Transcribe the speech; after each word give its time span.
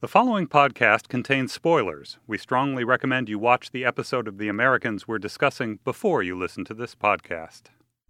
The 0.00 0.06
following 0.06 0.46
podcast 0.46 1.08
contains 1.08 1.52
spoilers. 1.52 2.18
We 2.28 2.38
strongly 2.38 2.84
recommend 2.84 3.28
you 3.28 3.36
watch 3.36 3.72
the 3.72 3.84
episode 3.84 4.28
of 4.28 4.38
The 4.38 4.46
Americans 4.46 5.08
we're 5.08 5.18
discussing 5.18 5.80
before 5.82 6.22
you 6.22 6.38
listen 6.38 6.64
to 6.66 6.74
this 6.74 6.94
podcast. 6.94 7.62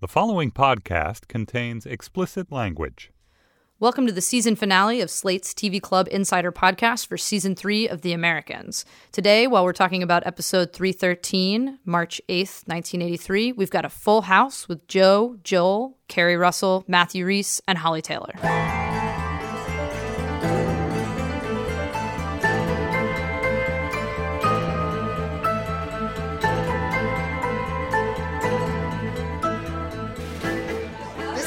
The 0.03 0.07
following 0.07 0.51
podcast 0.51 1.29
contains 1.29 1.87
explicit 1.87 2.53
language. 2.53 3.11
Welcome 3.81 4.07
to 4.07 4.13
the 4.13 4.21
season 4.21 4.55
finale 4.55 5.01
of 5.01 5.09
Slate's 5.09 5.55
TV 5.55 5.81
Club 5.81 6.09
Insider 6.11 6.53
podcast 6.53 7.07
for 7.07 7.17
season 7.17 7.55
three 7.57 7.89
of 7.89 8.03
The 8.03 8.13
Americans. 8.13 8.85
Today, 9.11 9.47
while 9.47 9.65
we're 9.65 9.73
talking 9.73 10.03
about 10.03 10.27
episode 10.27 10.75
313, 10.75 11.79
March 11.87 12.21
8th, 12.29 12.69
1983, 12.69 13.53
we've 13.53 13.71
got 13.71 13.87
a 13.87 13.89
full 13.89 14.21
house 14.21 14.69
with 14.69 14.87
Joe, 14.89 15.39
Joel, 15.43 15.97
Keri 16.07 16.37
Russell, 16.37 16.85
Matthew 16.87 17.25
Rhys, 17.25 17.63
and 17.67 17.79
Holly 17.79 18.03
Taylor. 18.03 18.35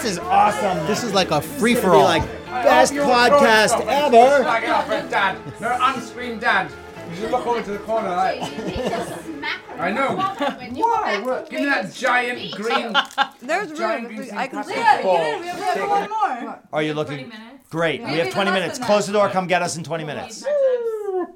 This 0.02 0.14
is 0.14 0.20
awesome. 0.20 0.88
This 0.88 1.04
is 1.04 1.14
like 1.14 1.30
a 1.30 1.42
free 1.42 1.76
for 1.76 1.92
all. 1.94 2.04
like 2.04 2.24
best 2.48 2.94
podcast 2.94 3.80
ever. 3.86 4.44
Back 4.44 4.64
it 4.64 4.70
up, 4.70 5.10
Dad. 5.12 5.38
No, 5.62 5.70
on-screen 5.70 6.40
Dad. 6.40 6.72
You 7.12 7.16
should 7.18 7.32
look 7.32 7.46
over 7.46 7.62
to 7.62 7.72
the 7.72 7.78
corner, 7.80 8.10
right? 8.10 8.40
I 9.78 9.92
know. 9.92 10.16
Why? 10.16 11.22
What? 11.22 11.50
Give 11.52 11.60
me 11.60 11.66
that 11.68 11.94
giant 11.94 12.52
green. 12.56 12.94
There's 13.42 13.78
giant 13.78 14.10
room. 14.10 14.28
I 14.34 14.48
can 14.48 14.64
thing. 14.64 14.74
see 14.74 14.80
Yeah, 14.80 14.98
it. 15.00 15.04
get 15.04 15.42
We 15.42 15.82
have 15.82 15.90
one 15.90 16.10
more. 16.10 16.60
Are 16.74 16.82
you 16.82 16.94
looking? 16.96 17.32
Great. 17.70 18.02
We 18.02 18.14
have 18.18 18.32
20 18.32 18.50
minutes. 18.52 18.80
Close 18.80 19.06
the 19.06 19.14
door. 19.14 19.30
Come 19.30 19.46
get 19.48 19.62
us 19.62 19.78
in 19.78 19.84
20 19.84 20.04
minutes. 20.04 20.44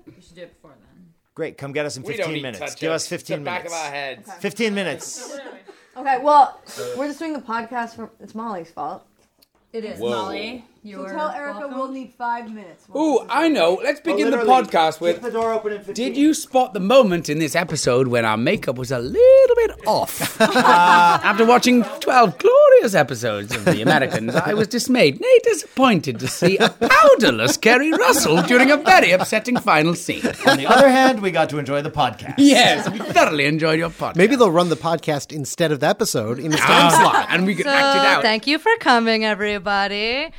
We 0.07 0.13
should 0.21 0.35
do 0.35 0.41
it 0.43 0.53
before 0.55 0.71
then. 0.71 1.05
Great. 1.35 1.57
Come 1.59 1.71
get 1.71 1.85
us 1.85 1.97
in 1.97 2.03
We 2.03 2.13
don't 2.17 2.27
15 2.27 2.33
need 2.33 2.41
minutes. 2.41 2.59
touch 2.71 2.79
Give 2.79 2.91
it. 2.91 2.95
us 2.95 3.07
15 3.07 3.39
the 3.39 3.43
back 3.45 3.63
minutes. 3.65 3.73
of 3.75 3.79
our 3.85 3.91
heads. 3.91 4.33
15 4.39 4.73
minutes. 4.73 5.37
Okay, 5.97 6.17
well, 6.21 6.59
uh, 6.77 6.83
we're 6.97 7.07
just 7.07 7.19
doing 7.19 7.33
the 7.33 7.39
podcast 7.39 7.95
for. 7.95 8.09
It's 8.19 8.35
Molly's 8.35 8.69
fault. 8.69 9.05
It 9.71 9.85
is, 9.85 9.99
Whoa. 9.99 10.09
Molly. 10.09 10.65
So 10.85 11.07
tell 11.07 11.29
Erica 11.29 11.67
we'll 11.69 11.87
need 11.91 12.13
five 12.17 12.51
minutes. 12.53 12.85
Ooh, 12.95 13.25
I 13.27 13.49
know. 13.49 13.79
Let's 13.83 13.99
begin 14.01 14.29
the 14.29 14.37
podcast 14.37 15.01
with. 15.01 15.15
Keep 15.15 15.23
the 15.23 15.31
door 15.31 15.51
open 15.53 15.73
in 15.73 15.79
15. 15.81 15.95
Did 15.95 16.15
you 16.15 16.33
spot 16.35 16.73
the 16.73 16.79
moment 16.79 17.27
in 17.27 17.39
this 17.39 17.55
episode 17.55 18.07
when 18.07 18.23
our 18.23 18.37
makeup 18.37 18.75
was 18.77 18.91
a 18.91 18.99
little 18.99 19.55
bit 19.55 19.87
off? 19.87 20.39
Uh, 20.39 21.19
after 21.23 21.45
watching 21.45 21.83
12 22.01 22.37
glorious 22.37 22.93
episodes 22.93 23.55
of 23.55 23.65
The 23.65 23.81
Americans, 23.81 24.35
I 24.35 24.53
was 24.53 24.67
dismayed, 24.67 25.19
nay, 25.19 25.39
disappointed 25.43 26.19
to 26.19 26.27
see 26.27 26.57
a 26.57 26.69
powderless 26.69 27.59
Keri 27.59 27.91
Russell 27.91 28.41
during 28.43 28.69
a 28.69 28.77
very 28.77 29.11
upsetting 29.11 29.57
final 29.57 29.95
scene. 29.95 30.25
On 30.47 30.57
the 30.57 30.67
other 30.67 30.89
hand, 30.89 31.21
we 31.21 31.31
got 31.31 31.49
to 31.49 31.57
enjoy 31.57 31.81
the 31.81 31.91
podcast. 31.91 32.35
Yes, 32.37 32.87
we 32.91 32.99
thoroughly 32.99 33.45
enjoyed 33.45 33.79
your 33.79 33.89
podcast. 33.89 34.17
Maybe 34.17 34.35
they'll 34.35 34.51
run 34.51 34.69
the 34.69 34.75
podcast 34.75 35.31
instead 35.33 35.71
of 35.71 35.79
the 35.79 35.87
episode 35.87 36.37
in 36.37 36.53
a 36.53 36.57
time 36.57 36.91
slot. 36.91 37.15
Ah, 37.15 37.27
and 37.29 37.45
we 37.45 37.55
could 37.55 37.65
So, 37.65 37.71
act 37.71 37.97
it 37.97 38.05
out. 38.05 38.21
thank 38.21 38.45
you 38.45 38.59
for 38.59 38.71
coming, 38.79 39.25
everybody. 39.25 40.31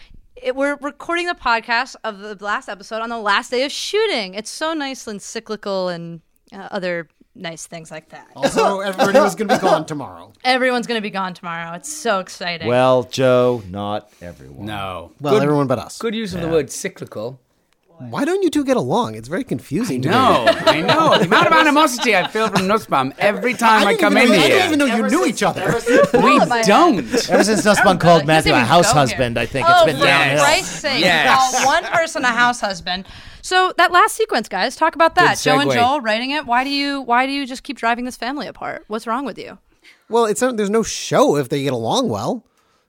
It, 0.43 0.55
we're 0.55 0.77
recording 0.77 1.27
the 1.27 1.35
podcast 1.35 1.97
of 2.05 2.19
the 2.19 2.37
last 2.45 2.69
episode 2.69 3.01
on 3.01 3.09
the 3.09 3.19
last 3.19 3.51
day 3.51 3.65
of 3.65 3.73
shooting. 3.73 4.35
It's 4.35 4.51
so 4.51 4.75
nice 4.75 5.07
and 5.07 5.21
cyclical 5.21 5.89
and 5.89 6.21
uh, 6.53 6.69
other 6.71 7.09
nice 7.35 7.67
things 7.67 7.91
like 7.91 8.11
that. 8.11 8.29
Also, 8.37 8.81
everybody 8.81 9.19
was 9.19 9.35
going 9.35 9.49
to 9.49 9.57
be 9.57 9.61
gone 9.61 9.87
tomorrow. 9.87 10.33
Everyone's 10.45 10.87
going 10.87 10.99
to 10.99 11.03
be 11.03 11.11
gone 11.11 11.33
tomorrow. 11.33 11.73
It's 11.75 11.91
so 11.93 12.21
exciting. 12.21 12.69
Well, 12.69 13.05
Joe, 13.05 13.63
not 13.71 14.11
everyone. 14.21 14.67
no. 14.67 15.13
Well, 15.21 15.35
good, 15.35 15.43
everyone 15.43 15.67
but 15.69 15.79
us. 15.79 15.99
Good 15.99 16.15
use 16.15 16.35
of 16.35 16.43
the 16.43 16.49
word 16.49 16.71
cyclical. 16.71 17.41
Why 17.99 18.27
don't 18.27 18.43
you 18.43 18.51
two 18.51 18.65
get 18.65 18.77
along? 18.77 19.15
It's 19.15 19.27
very 19.29 19.43
confusing 19.45 20.03
to 20.03 20.09
me. 20.09 20.15
No, 20.15 20.45
I 20.49 20.81
know. 20.87 21.19
The 21.19 21.25
amount 21.25 21.47
of 21.47 21.53
animosity 21.55 22.15
I 22.15 22.29
feel 22.29 22.49
from 22.49 22.67
Nussbaum 22.67 23.15
every 23.19 23.55
time 23.55 23.87
I, 23.87 23.93
didn't 23.93 24.01
come 24.01 24.17
in 24.19 24.29
know, 24.29 24.35
I 24.35 24.37
here. 24.37 24.49
didn't 24.49 24.67
even 24.67 24.79
know 24.81 24.85
you 24.97 25.09
knew 25.09 25.25
each 25.27 25.43
other. 25.43 25.65
we 26.13 26.39
don't. 26.65 26.99
Ever 27.31 27.45
since 27.45 27.65
Nussbaum 27.65 27.99
called 27.99 28.27
Matthew 28.27 28.53
a 28.53 28.59
house 28.59 28.89
go 28.93 28.93
here. 28.93 29.01
husband, 29.01 29.39
I 29.39 29.47
think 29.47 29.67
oh, 29.69 29.73
it's 29.73 29.85
been 29.87 29.97
for 30.01 30.05
downhill. 30.07 30.45
Christ's 30.45 30.81
sake, 30.81 31.01
Yes. 31.05 31.55
call 31.55 31.67
one 31.67 31.85
person 31.85 32.23
a 32.25 32.29
house 32.29 32.61
husband. 32.61 33.07
So 33.41 33.73
that 33.79 33.93
last 33.93 34.15
sequence, 34.15 34.49
guys, 34.49 34.77
talk 34.77 34.95
about 34.95 35.15
that. 35.15 35.39
Joe 35.39 35.61
and. 35.61 35.71
Joel 35.71 36.01
writing 36.01 36.33
it. 36.33 36.45
Why 36.47 36.65
do 36.65 36.71
you 36.71 37.01
why 37.03 37.27
do 37.27 37.33
you 37.33 37.47
just 37.47 37.63
keep 37.63 37.79
driving 37.79 38.05
this 38.05 38.17
family 38.17 38.47
apart? 38.47 38.85
What's 38.89 39.07
wrong 39.07 39.25
with 39.25 39.39
you? 39.39 39.59
Well, 40.09 40.27
it's 40.27 40.41
not, 40.43 40.57
there's 40.57 40.71
no 40.71 40.83
show 40.83 41.37
if 41.37 41.49
they 41.49 41.63
get 41.63 41.73
along 41.73 42.09
well. 42.09 42.45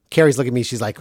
Keri's 0.09 0.37
looking 0.37 0.51
at 0.51 0.53
me. 0.53 0.63
She's 0.63 0.81
like, 0.81 0.97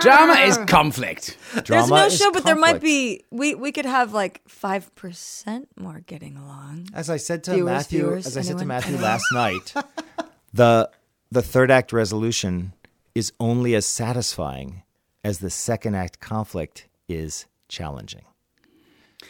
Drama 0.00 0.32
is 0.44 0.58
conflict. 0.66 1.36
There's 1.66 1.90
no 1.90 2.06
is 2.06 2.18
show, 2.18 2.30
but 2.32 2.44
there 2.44 2.56
might 2.56 2.80
be. 2.80 3.24
We 3.30 3.54
we 3.54 3.72
could 3.72 3.86
have 3.86 4.12
like 4.12 4.40
five 4.48 4.94
percent 4.94 5.68
more 5.78 6.00
getting 6.00 6.36
along. 6.36 6.88
As 6.94 7.10
I 7.10 7.18
said 7.18 7.44
to 7.44 7.52
Viewers, 7.54 7.66
Matthew, 7.70 7.98
viewers, 8.00 8.26
as 8.26 8.36
I 8.36 8.40
said 8.42 8.58
to 8.58 8.64
anyone? 8.64 8.68
Matthew 8.68 8.96
last 8.96 9.24
night, 9.32 9.74
the 10.52 10.90
the 11.30 11.42
third 11.42 11.70
act 11.70 11.92
resolution 11.92 12.72
is 13.14 13.32
only 13.38 13.74
as 13.74 13.86
satisfying 13.86 14.82
as 15.22 15.38
the 15.38 15.50
second 15.50 15.94
act 15.94 16.20
conflict 16.20 16.88
is 17.08 17.46
challenging. 17.68 18.24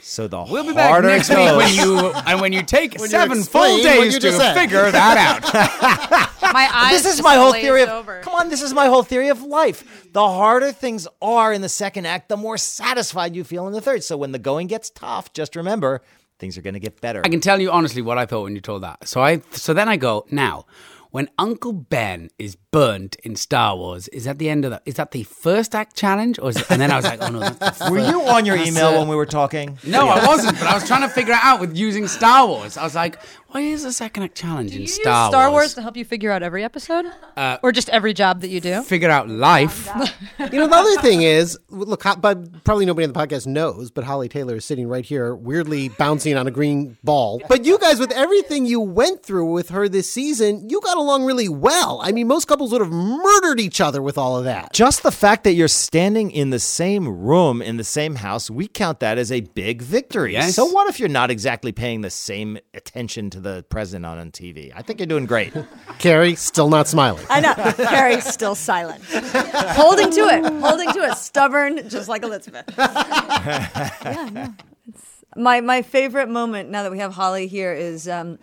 So 0.01 0.29
the 0.29 0.45
We'll 0.49 0.65
be 0.67 0.73
back 0.73 0.91
harder 0.91 1.09
next 1.09 1.31
it 1.31 1.39
week 1.39 1.57
when 1.57 1.75
you 1.75 2.13
and 2.13 2.41
when 2.41 2.53
you 2.53 2.63
take 2.63 2.95
you 2.99 3.07
seven 3.07 3.43
full 3.43 3.79
days 3.83 4.19
to 4.19 4.33
said. 4.33 4.55
figure 4.55 4.91
that 4.91 5.17
out. 5.17 6.33
My 6.53 6.69
eyes. 6.73 7.03
this 7.03 7.15
is 7.15 7.23
my 7.23 7.37
whole 7.37 7.53
theory 7.53 7.83
of 7.83 7.89
over. 7.89 8.21
come 8.21 8.35
on 8.35 8.51
this 8.51 8.61
is 8.61 8.75
my 8.75 8.87
whole 8.87 9.03
theory 9.03 9.29
of 9.29 9.43
life 9.43 10.13
the 10.13 10.27
harder 10.29 10.71
things 10.71 11.09
are 11.23 11.51
in 11.51 11.63
the 11.63 11.69
second 11.69 12.05
act 12.05 12.29
the 12.29 12.37
more 12.37 12.59
satisfied 12.59 13.35
you 13.35 13.43
feel 13.43 13.67
in 13.67 13.73
the 13.73 13.81
third 13.81 14.05
so 14.05 14.19
when 14.19 14.33
the 14.33 14.39
going 14.39 14.67
gets 14.67 14.91
tough 14.91 15.33
just 15.33 15.57
remember 15.57 16.03
things 16.39 16.59
are 16.59 16.63
going 16.63 16.75
to 16.75 16.81
get 16.81 17.01
better 17.01 17.23
I 17.25 17.31
can 17.31 17.41
tell 17.41 17.59
you 17.59 17.71
honestly 17.71 18.03
what 18.03 18.19
I 18.19 18.27
thought 18.27 18.43
when 18.43 18.55
you 18.55 18.61
told 18.61 18.83
that. 18.83 19.09
So 19.09 19.23
I 19.23 19.41
so 19.53 19.73
then 19.73 19.89
I 19.89 19.97
go 19.97 20.27
now. 20.31 20.67
When 21.12 21.28
Uncle 21.39 21.75
Ben 21.75 22.31
is 22.39 22.56
burnt 22.56 23.17
in 23.23 23.37
Star 23.37 23.77
Wars, 23.77 24.09
is 24.09 24.25
that 24.25 24.39
the 24.39 24.49
end 24.49 24.65
of 24.65 24.71
that? 24.71 24.83
Is 24.87 24.95
that 24.95 25.11
the 25.11 25.25
first 25.25 25.75
act 25.75 25.95
challenge, 25.95 26.39
or 26.39 26.49
is 26.49 26.56
it, 26.56 26.71
and 26.71 26.81
then 26.81 26.91
I 26.91 26.97
was 26.97 27.05
like, 27.05 27.21
oh 27.23 27.28
no, 27.28 27.41
that's 27.50 27.78
the 27.81 27.91
were 27.91 27.99
you 27.99 28.23
on 28.23 28.47
your 28.47 28.56
that's 28.56 28.71
email 28.71 28.95
it. 28.95 28.99
when 28.99 29.09
we 29.09 29.15
were 29.15 29.27
talking 29.27 29.78
No, 29.87 30.09
I 30.09 30.27
wasn't. 30.27 30.59
But 30.59 30.69
I 30.69 30.75
was 30.75 30.87
trying 30.87 31.03
to 31.03 31.11
figure 31.11 31.34
it 31.34 31.41
out 31.43 31.61
with 31.61 31.77
using 31.77 32.09
Star 32.09 32.47
Wars. 32.47 32.78
I 32.78 32.83
was 32.83 32.95
like, 32.95 33.19
why 33.49 33.61
is 33.61 33.83
the 33.83 33.93
second 33.93 34.23
act 34.23 34.34
challenge 34.34 34.71
Do 34.71 34.77
in 34.77 34.83
you 34.83 34.89
Star, 34.89 35.27
use 35.27 35.31
Star 35.31 35.50
Wars. 35.50 35.61
Wars? 35.65 35.75
to 35.75 35.83
help 35.83 35.99
you 35.99 36.06
figure 36.06 36.31
out 36.31 36.43
every 36.43 36.65
episode, 36.65 37.05
uh, 37.37 37.59
or 37.62 37.73
just 37.73 37.91
every 37.91 38.15
job 38.15 38.41
that 38.41 38.49
you 38.49 38.61
do? 38.61 38.81
Figure 38.81 39.11
out 39.11 39.29
life. 39.29 39.91
you 40.39 40.59
know, 40.59 40.67
the 40.67 40.75
other 40.75 40.97
thing 41.03 41.21
is, 41.21 41.59
look, 41.69 42.05
but 42.23 42.65
probably 42.65 42.87
nobody 42.87 43.06
on 43.06 43.12
the 43.12 43.21
podcast 43.21 43.47
knows, 43.47 43.91
but 43.91 44.05
Holly 44.05 44.31
Taylor 44.31 44.56
is 44.56 44.65
sitting 44.65 44.89
right 44.89 45.05
here, 45.05 45.34
weirdly 45.34 45.91
bouncing 45.91 46.34
on 46.39 46.47
a 46.47 46.50
green 46.50 46.97
ball. 47.05 47.43
But 47.50 47.67
you 47.67 47.77
guys, 47.79 48.00
with 48.00 48.12
everything 48.12 48.65
you 48.65 48.81
went 48.81 49.23
through 49.23 49.53
with 49.53 49.69
her 49.69 49.87
this 49.87 50.11
season, 50.11 50.71
you 50.71 50.81
got 50.81 50.97
along 51.03 51.25
really 51.25 51.49
well. 51.49 52.01
I 52.03 52.13
mean, 52.13 52.27
most 52.27 52.47
couples 52.47 52.73
would 52.73 52.81
have 52.81 52.91
murdered 52.93 53.61
each 53.61 53.81
other 53.81 54.01
with 54.01 54.17
all 54.17 54.37
of 54.37 54.45
that. 54.45 54.73
just 54.73 55.03
the 55.03 55.11
fact 55.13 55.45
that 55.45 55.53
you're 55.53 55.69
standing 55.69 56.31
in 56.31 56.51
the 56.51 56.59
same 56.59 57.07
room 57.09 57.61
in 57.61 57.77
the 57.77 57.85
same 57.85 58.15
house 58.17 58.49
we 58.51 58.67
count 58.69 59.01
that 59.01 59.19
as 59.19 59.31
a 59.33 59.41
big 59.41 59.83
victory 59.83 60.33
Yes. 60.33 60.55
so 60.55 60.65
what 60.67 60.89
if 60.89 60.99
you're 61.01 61.09
not 61.09 61.31
exactly 61.31 61.73
paying 61.73 62.01
the 62.01 62.11
same 62.11 62.59
attention 62.75 63.29
to 63.31 63.41
the 63.41 63.65
president 63.69 64.07
on, 64.07 64.19
on 64.19 64.31
tv 64.31 64.73
i 64.75 64.83
think 64.83 64.99
you're 64.99 65.07
doing 65.07 65.27
great 65.27 65.53
Keri 65.99 66.35
still 66.35 66.69
not 66.71 66.89
smiling. 66.89 67.25
I 67.31 67.41
know. 67.41 67.55
Keri's 67.55 68.25
still 68.25 68.55
silent, 68.55 69.05
holding 69.05 70.11
to 70.11 70.21
it, 70.23 70.45
holding 70.61 70.91
to 70.93 71.01
it, 71.01 71.17
stubborn, 71.17 71.89
just 71.89 72.09
like 72.09 72.23
Elizabeth. 72.23 72.65
yeah, 72.79 74.29
no. 74.33 74.55
It's, 74.89 75.25
my 75.37 75.61
my 75.61 75.83
favorite 75.83 76.29
moment 76.29 76.71
now 76.71 76.83
that 76.83 76.91
we 76.93 76.99
have 76.99 77.12
Holly 77.15 77.47
here 77.47 77.73
is 77.73 78.09
um, 78.09 78.39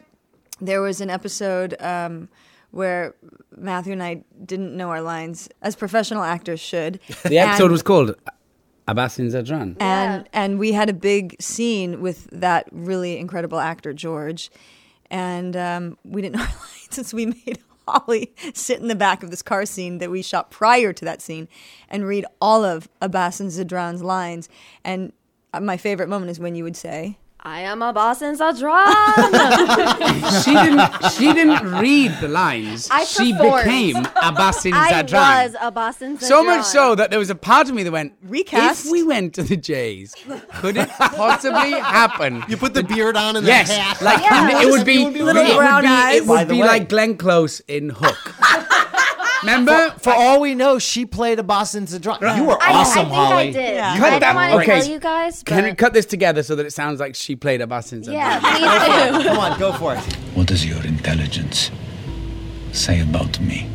there 0.62 0.82
was 0.82 1.02
an 1.02 1.10
episode 1.10 1.76
um, 1.82 2.30
where 2.72 3.16
Matthew 3.58 3.94
and 3.94 4.04
I 4.04 4.24
didn't 4.46 4.76
know 4.78 4.90
our 4.90 5.02
lines 5.02 5.50
as 5.62 5.76
professional 5.76 6.24
actors 6.24 6.60
should. 6.60 7.00
The 7.24 7.40
episode 7.40 7.64
And- 7.66 7.72
was 7.72 7.82
called 7.84 8.16
Abassin 8.88 9.28
Zadran. 9.30 9.76
and 9.80 10.28
and 10.34 10.58
we 10.60 10.72
had 10.72 10.90
a 10.90 10.94
big 10.94 11.36
scene 11.42 12.02
with 12.02 12.28
that 12.32 12.68
really 12.72 13.18
incredible 13.20 13.60
actor 13.60 13.94
George, 13.94 14.50
and 15.12 15.56
um, 15.56 15.98
we 16.04 16.22
didn't 16.22 16.36
know 16.38 16.42
our 16.44 16.48
lines, 16.48 17.08
so 17.08 17.16
we 17.16 17.28
made 17.28 17.60
Holly 17.88 18.34
sit 18.54 18.80
in 18.80 18.88
the 18.88 18.96
back 18.96 19.22
of 19.24 19.30
this 19.30 19.42
car 19.42 19.66
scene 19.66 19.98
that 20.00 20.10
we 20.12 20.22
shot 20.24 20.50
prior 20.52 20.92
to 20.94 21.06
that 21.06 21.22
scene, 21.22 21.48
and 21.90 22.06
read 22.08 22.26
all 22.42 22.64
of 22.66 22.88
Abassin 23.02 23.48
Zadran's 23.48 24.02
lines. 24.04 24.50
And 24.84 25.12
my 25.60 25.78
favorite 25.78 26.10
moment 26.10 26.32
is 26.32 26.40
when 26.40 26.56
you 26.56 26.64
would 26.64 26.76
say. 26.76 27.18
I 27.42 27.62
am 27.62 27.80
Abassin 27.80 28.36
Zadran. 28.38 28.84
she 30.44 30.52
didn't. 30.54 31.12
She 31.14 31.34
didn't 31.34 31.72
read 31.80 32.12
the 32.20 32.28
lines. 32.28 32.90
I 32.92 33.06
she 33.06 33.32
performed. 33.32 33.64
became 33.64 33.96
Abassin 34.04 34.74
I 34.76 34.92
Zadran. 35.04 35.46
was 35.46 35.56
Abassin 35.56 36.18
Zadran. 36.18 36.22
So 36.24 36.44
much 36.44 36.66
so 36.66 36.96
that 36.96 37.12
there 37.12 37.20
was 37.20 37.30
a 37.30 37.36
part 37.36 37.70
of 37.70 37.76
me 37.76 37.84
that 37.84 37.92
went, 37.94 38.14
Recast. 38.24 38.86
If 38.86 38.92
we 38.92 39.04
went 39.04 39.34
to 39.36 39.44
the 39.44 39.56
Jays, 39.56 40.16
could 40.56 40.76
it 40.76 40.90
possibly 40.90 41.72
happen? 41.72 42.44
You 42.50 42.58
put 42.58 42.74
the 42.74 42.84
beard 42.84 43.16
on 43.16 43.38
and 43.38 43.48
yes, 43.48 43.70
the 43.70 43.76
hat. 43.76 44.02
like 44.02 44.22
Yeah. 44.22 44.62
it 44.62 44.70
would 44.72 44.86
be 44.86 45.02
It 45.02 45.06
would 45.06 45.14
be 45.14 45.24
Little 45.24 45.42
it 45.44 45.48
would 45.50 45.58
brown 45.58 45.82
be, 45.84 45.88
eyes. 45.88 46.16
It 46.18 46.28
would 46.28 46.48
be 46.50 46.60
like 46.62 46.90
Glenn 46.90 47.16
Close 47.16 47.62
in 47.62 47.90
Hook. 47.92 48.36
Remember? 49.42 49.92
For 50.00 50.12
all 50.14 50.42
we 50.42 50.56
know, 50.56 50.80
she 50.80 51.06
played 51.06 51.40
a 51.40 51.44
Boston 51.44 51.86
Zadrona. 51.86 52.36
You 52.38 52.44
were 52.46 52.62
I, 52.62 52.74
awesome, 52.74 53.00
I 53.00 53.04
think 53.04 53.14
Holly. 53.16 53.36
I 53.36 53.52
did. 53.52 53.76
Yeah. 53.76 53.94
I 53.94 53.98
Cut 53.98 54.10
don't 54.10 54.20
that- 54.22 54.36
want 54.36 54.52
to 54.52 54.58
okay. 54.60 54.80
tell 54.82 54.90
you 54.92 55.00
guys, 55.00 55.44
but 55.44 55.54
Can 55.54 55.64
we 55.66 55.74
cut 55.76 55.94
this 55.94 56.06
together 56.06 56.44
so 56.44 56.56
that 56.56 56.66
it 56.66 56.72
sounds 56.74 57.00
like 57.00 57.16
she 57.16 57.36
played 57.36 57.62
a 57.62 57.68
Boston 57.68 58.04
yeah, 58.04 58.40
please 58.40 59.24
do. 59.24 59.30
Come 59.30 59.38
on, 59.40 59.60
go 59.60 59.72
for 59.74 59.94
it. 59.96 60.00
What 60.36 60.48
does 60.48 60.66
your 60.66 60.82
intelligence 60.86 61.72
say 62.72 63.02
about 63.02 63.40
me? 63.40 63.70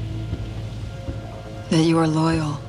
That 1.70 1.82
you 1.82 1.98
are 1.98 2.06
loyal. 2.06 2.60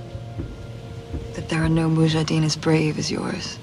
That 1.33 1.49
there 1.49 1.63
are 1.63 1.69
no 1.69 1.89
Mujahideen 1.89 2.43
as 2.43 2.55
brave 2.55 2.97
as 2.97 3.11
yours. 3.11 3.57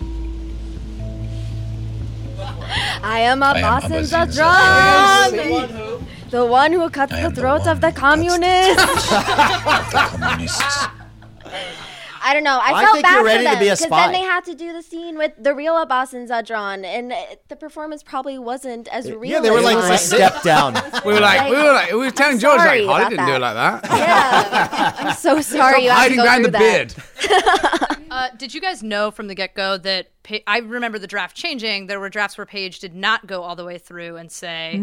I 3.02 3.20
am 3.20 3.43
a 3.43 3.46
I 3.46 3.58
am 3.58 3.62
Boston 3.62 3.93
Abassin 4.05 4.32
Zadran. 5.31 6.02
The 6.32 6.44
one 6.46 6.73
who 6.73 6.88
cuts 6.90 7.12
I 7.12 7.20
the 7.20 7.26
am 7.26 7.34
the 7.34 7.40
throats 7.40 7.67
of 7.67 7.81
the 7.81 7.90
who 7.90 7.93
cuts 7.93 8.26
the 8.26 8.37
communists. 8.40 9.08
Communists. 10.19 10.87
I 12.25 12.34
don't 12.34 12.44
know. 12.44 12.58
I, 12.62 12.73
I 12.73 12.82
felt 12.84 12.93
think 12.94 13.02
bad 13.05 13.14
you're 13.17 13.25
ready 13.25 13.44
for 13.44 13.50
them 13.50 13.58
because 13.58 13.81
then 13.90 14.12
they 14.12 14.20
had 14.20 14.44
to 14.44 14.55
do 14.55 14.73
the 14.73 14.82
scene 14.82 15.19
with 15.19 15.32
the 15.38 15.55
real 15.55 15.75
Abassin 15.75 16.29
Zadran, 16.29 16.84
and 16.84 17.12
the 17.49 17.56
performance 17.56 18.02
probably 18.05 18.38
wasn't 18.38 18.87
as 18.88 19.11
real. 19.11 19.25
Yeah, 19.32 19.40
they 19.40 19.50
were 19.50 19.61
like, 19.61 19.76
It 19.76 19.90
a 19.90 19.99
step 19.99 20.43
down. 20.43 20.75
We 21.05 21.14
were 21.14 21.20
like, 21.20 21.50
we 21.50 21.56
were 21.56 21.73
like, 21.73 21.90
we 21.90 21.99
were 21.99 22.11
telling 22.12 22.35
I'm 22.35 22.40
George 22.40 22.58
like, 22.58 22.67
sorry 22.69 22.87
Holly 22.87 23.05
didn't 23.11 23.26
do 23.26 23.32
it 23.35 23.38
like 23.40 23.55
that. 23.55 23.85
Yeah, 23.90 24.93
I'm 24.99 25.14
so 25.17 25.40
sorry. 25.40 25.82
you 25.82 25.88
Stop 25.88 25.99
had 25.99 26.08
to 26.08 26.17
hiding 26.17 26.17
go 26.17 26.23
behind 26.23 26.44
the 26.44 26.50
that. 26.52 26.94
beard. 27.28 28.02
Uh, 28.11 28.28
did 28.37 28.55
you 28.55 28.61
guys 28.61 28.82
know 28.82 29.11
from 29.11 29.26
the 29.26 29.35
get 29.35 29.55
go 29.55 29.76
that 29.78 30.08
pa- 30.23 30.37
I 30.46 30.58
remember 30.58 30.99
the 30.99 31.06
draft 31.08 31.37
changing? 31.37 31.88
There 31.88 31.99
were 31.99 32.08
drafts 32.08 32.38
where 32.38 32.46
Paige 32.46 32.78
did 32.78 32.94
not 32.94 33.26
go 33.26 33.43
all 33.43 33.56
the 33.56 33.64
way 33.64 33.78
through 33.78 34.17
and 34.17 34.31
say 34.31 34.75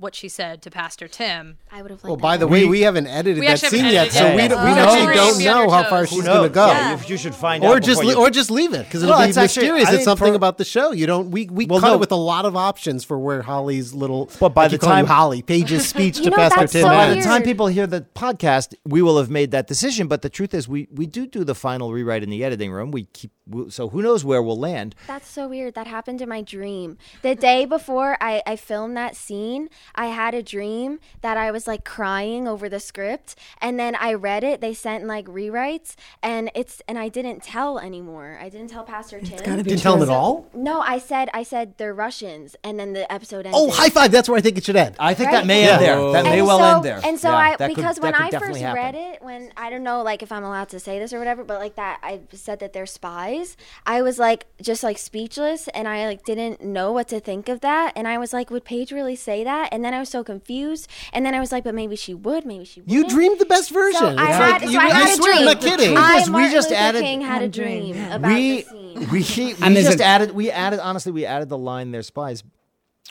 what 0.00 0.14
she 0.14 0.28
said 0.28 0.62
to 0.62 0.70
Pastor 0.70 1.06
Tim. 1.06 1.58
I 1.70 1.82
would 1.82 1.90
have 1.90 1.98
liked 2.02 2.04
Well, 2.08 2.16
that 2.16 2.22
by 2.22 2.36
the 2.38 2.48
way, 2.48 2.64
we 2.64 2.80
haven't 2.80 3.06
edited 3.06 3.38
We 3.40 3.46
that 3.46 3.58
scene 3.60 3.84
yet, 3.84 4.10
so 4.12 4.34
we, 4.34 4.48
don't- 4.48 4.64
we 4.64 4.70
Oh. 4.70 4.74
actually 4.74 5.14
don't 5.14 5.44
know 5.44 5.70
how 5.70 5.84
far 5.88 6.06
she's 6.06 6.24
going 6.24 6.48
to 6.48 6.54
go. 6.54 6.66
Yeah, 6.66 6.96
you, 6.98 7.06
you 7.08 7.16
should 7.18 7.34
find 7.34 7.62
out. 7.62 7.70
Or 7.70 7.80
just, 7.80 8.02
le- 8.02 8.12
you- 8.14 8.18
or 8.18 8.30
just 8.30 8.50
leave 8.50 8.72
it 8.72 8.84
because 8.86 9.02
it'll 9.02 9.14
Well, 9.14 9.24
be 9.26 9.28
it's 9.28 9.36
actually- 9.38 9.62
mysterious. 9.64 9.88
It's 9.88 9.96
think 9.98 10.04
something 10.04 10.32
for- 10.32 10.36
about 10.36 10.56
the 10.58 10.64
show. 10.64 10.92
You 10.92 11.06
don't. 11.06 11.30
We 11.30 11.46
we 11.48 11.66
Well, 11.66 11.80
cut 11.80 11.88
no. 11.88 11.94
it 11.94 12.00
with 12.00 12.12
a 12.12 12.16
lot 12.16 12.46
of 12.46 12.56
options 12.56 13.04
for 13.04 13.18
where 13.18 13.42
Holly's 13.42 13.92
little. 13.92 14.30
But 14.40 14.50
by 14.54 14.68
the 14.68 14.72
keep 14.76 14.80
calling 14.80 14.98
you 15.00 15.04
time- 15.06 15.14
Holly 15.16 15.42
Paige's 15.42 15.86
speech 15.94 16.16
to 16.22 16.30
know, 16.30 16.36
Pastor 16.36 16.66
Tim 16.66 16.82
so 16.82 16.88
By 16.88 17.14
the 17.14 17.20
time 17.20 17.42
people 17.42 17.66
hear 17.66 17.86
the 17.86 18.06
podcast, 18.14 18.74
we 18.86 19.02
will 19.02 19.18
have 19.18 19.28
made 19.30 19.50
that 19.50 19.66
decision. 19.66 20.08
But 20.08 20.22
the 20.22 20.30
truth 20.30 20.54
is, 20.54 20.66
we, 20.66 20.88
we 20.92 21.06
do 21.06 21.26
do 21.26 21.44
the 21.44 21.54
final 21.54 21.92
rewrite 21.92 22.22
in 22.22 22.30
the 22.30 22.42
editing 22.42 22.72
room. 22.72 22.90
We 22.90 23.04
keep 23.12 23.32
so 23.68 23.88
who 23.88 24.02
knows 24.02 24.24
where 24.24 24.42
we'll 24.42 24.58
land. 24.58 24.94
That's 25.06 25.28
so 25.28 25.48
weird. 25.48 25.74
That 25.74 25.86
happened 25.86 26.20
in 26.20 26.28
my 26.28 26.42
dream. 26.42 26.98
The 27.22 27.34
day 27.34 27.64
before 27.64 28.16
I, 28.20 28.42
I 28.46 28.56
filmed 28.56 28.96
that 28.96 29.16
scene, 29.16 29.68
I 29.94 30.06
had 30.06 30.34
a 30.34 30.42
dream 30.42 30.98
that 31.22 31.36
I 31.36 31.50
was 31.50 31.66
like 31.66 31.84
crying 31.84 32.46
over 32.48 32.68
the 32.68 32.80
script, 32.80 33.34
and 33.60 33.78
then 33.78 33.94
I 33.96 34.14
read 34.14 34.44
it. 34.44 34.60
They 34.60 34.74
sent 34.74 35.04
like 35.06 35.26
rewrites, 35.26 35.94
and 36.22 36.50
it's 36.54 36.82
and 36.88 36.98
I 36.98 37.08
didn't 37.08 37.42
tell 37.42 37.78
anymore. 37.78 38.38
I 38.40 38.48
didn't 38.48 38.68
tell 38.70 38.84
Pastor 38.84 39.20
Tim. 39.20 39.38
Didn't 39.62 39.78
tell 39.80 39.96
him 39.96 40.02
at 40.02 40.08
all. 40.08 40.48
No, 40.54 40.80
I 40.80 40.98
said 40.98 41.28
I 41.34 41.42
said 41.42 41.74
they're 41.78 41.94
Russians, 41.94 42.56
and 42.64 42.78
then 42.78 42.92
the 42.92 43.10
episode 43.12 43.46
ended. 43.46 43.54
Oh, 43.54 43.70
high 43.70 43.90
five! 43.90 44.10
That's 44.12 44.28
where 44.28 44.38
I 44.38 44.40
think 44.40 44.58
it 44.58 44.64
should 44.64 44.76
end. 44.76 44.96
I 44.98 45.14
think 45.14 45.28
Right? 45.30 45.36
that 45.38 45.46
may 45.46 45.64
Yeah. 45.64 45.72
end 45.74 45.82
there. 45.82 46.12
That 46.12 46.24
may 46.24 46.38
and 46.38 46.46
well 46.46 46.58
so, 46.58 46.76
end 46.76 46.84
there. 46.84 47.00
And 47.04 47.18
so 47.18 47.30
Yeah, 47.30 47.36
I 47.36 47.56
that 47.56 47.66
could- 47.68 47.76
because 47.76 48.00
when 48.00 48.14
I 48.14 48.30
first 48.30 48.60
happen. 48.60 48.74
read 48.82 48.94
it, 48.94 49.22
when 49.22 49.52
I 49.56 49.70
don't 49.70 49.82
know 49.82 50.02
like 50.02 50.22
if 50.22 50.30
I'm 50.32 50.44
allowed 50.44 50.68
to 50.70 50.80
say 50.80 50.98
this 50.98 51.12
or 51.12 51.18
whatever, 51.18 51.44
but 51.44 51.58
like 51.58 51.76
that 51.76 51.98
I 52.02 52.20
said 52.32 52.60
that 52.60 52.72
they're 52.72 52.86
spies. 52.86 53.39
I 53.86 54.02
was 54.02 54.18
like 54.18 54.46
just 54.60 54.82
like 54.82 54.98
speechless, 54.98 55.68
and 55.68 55.86
I 55.88 56.06
like 56.06 56.24
didn't 56.24 56.62
know 56.62 56.92
what 56.92 57.08
to 57.08 57.20
think 57.20 57.48
of 57.48 57.60
that. 57.60 57.92
And 57.96 58.06
I 58.08 58.18
was 58.18 58.32
like, 58.32 58.50
would 58.50 58.64
Paige 58.64 58.92
really 58.92 59.16
say 59.16 59.44
that? 59.44 59.68
And 59.72 59.84
then 59.84 59.92
I 59.94 59.98
was 59.98 60.08
so 60.08 60.22
confused. 60.24 60.88
And 61.12 61.24
then 61.24 61.34
I 61.34 61.40
was 61.40 61.52
like, 61.52 61.64
but 61.64 61.74
maybe 61.74 61.96
she 61.96 62.14
would, 62.14 62.44
maybe 62.44 62.64
she 62.64 62.80
would. 62.80 62.90
You 62.90 63.08
dreamed 63.08 63.38
the 63.40 63.46
best 63.46 63.70
version. 63.70 64.00
So 64.00 64.08
It's 64.10 64.20
I 64.20 64.30
had, 64.32 64.62
you, 64.62 64.72
so 64.72 64.78
I 64.78 64.84
I 64.84 64.88
had 64.90 65.08
a 65.10 65.16
swear, 65.16 65.32
dream. 65.34 65.38
I'm 65.48 65.54
not 65.54 65.60
kidding. 65.60 65.96
I, 65.96 66.16
is 66.18 66.30
we 66.30 66.50
just 66.50 66.70
Luther 66.70 66.80
added- 66.82 67.02
King 67.02 67.20
had 67.22 67.42
a 67.42 67.48
dream 67.48 67.96
about 68.10 68.28
we 68.34 68.62
the 68.62 68.68
scene. 68.68 68.98
we, 69.10 69.20
we 69.20 69.54
And 69.62 69.76
just 69.76 70.00
added 70.00 70.30
we 70.32 70.50
added 70.50 70.80
honestly 70.80 71.12
we 71.12 71.24
added 71.26 71.48
the 71.48 71.58
line 71.58 71.90
"they're 71.92 72.02
spies" 72.02 72.42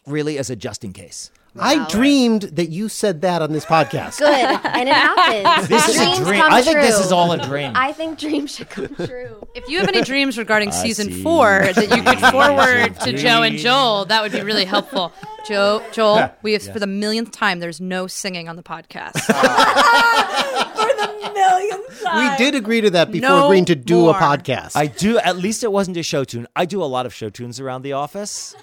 really 0.06 0.38
as 0.38 0.50
a 0.50 0.56
just 0.56 0.84
in 0.84 0.94
case. 0.94 1.32
I 1.60 1.86
dreamed 1.90 2.44
that 2.44 2.70
you 2.70 2.90
said 2.90 3.22
that 3.22 3.42
on 3.42 3.52
this 3.52 3.66
podcast. 3.66 4.20
Good, 4.20 4.30
and 4.30 4.88
it 4.88 4.94
happens. 4.94 5.68
This 5.68 5.90
is 5.90 5.96
a 5.98 6.24
dream. 6.24 6.42
I 6.44 6.62
think 6.62 6.78
this 6.80 7.00
is 7.04 7.12
all 7.12 7.32
a 7.32 7.38
dream. 7.44 7.72
I 7.76 7.92
think 7.92 8.20
dreams 8.20 8.56
should 8.56 8.70
come 8.70 8.88
true. 8.96 9.46
If 9.56 9.68
you 9.68 9.80
have 9.80 9.88
any 9.90 10.04
dreams 10.04 10.38
regarding 10.38 10.72
season 10.72 11.12
see. 11.12 11.24
four 11.24 11.68
that 11.74 11.90
you 11.90 12.04
could 12.04 12.20
forward 12.32 13.00
to 13.02 13.18
Joe 13.18 13.42
and 13.42 13.58
Joel, 13.58 14.06
that 14.06 14.22
would 14.22 14.32
be 14.32 14.42
really 14.42 14.64
helpful. 14.64 15.12
Joe, 15.48 15.84
Joel, 15.92 16.32
we 16.44 16.54
have 16.54 16.64
for 16.64 16.80
the 16.80 16.88
millionth 16.88 17.32
time. 17.32 17.60
There's 17.60 17.82
no 17.82 18.06
singing 18.08 18.48
on 18.48 18.56
the 18.56 18.64
podcast. 18.64 19.20
Ah. 19.32 20.72
For 20.76 20.96
the 20.96 21.34
millionth 21.34 22.02
time. 22.04 22.32
We 22.32 22.38
did 22.38 22.56
agree 22.56 22.82
to 22.82 22.90
that 22.92 23.12
before 23.12 23.28
No 23.30 23.46
agreeing 23.46 23.66
to 23.66 23.76
do 23.76 24.02
more. 24.02 24.12
a 24.12 24.14
podcast. 24.14 24.76
I 24.76 24.88
do. 24.88 25.18
At 25.20 25.38
least 25.38 25.64
it 25.64 25.72
wasn't 25.72 25.98
a 25.98 26.04
show 26.04 26.24
tune. 26.24 26.48
I 26.56 26.66
do 26.66 26.82
a 26.84 26.86
lot 26.86 27.06
of 27.06 27.14
show 27.14 27.30
tunes 27.30 27.60
around 27.60 27.82
the 27.82 27.94
office. 27.94 28.56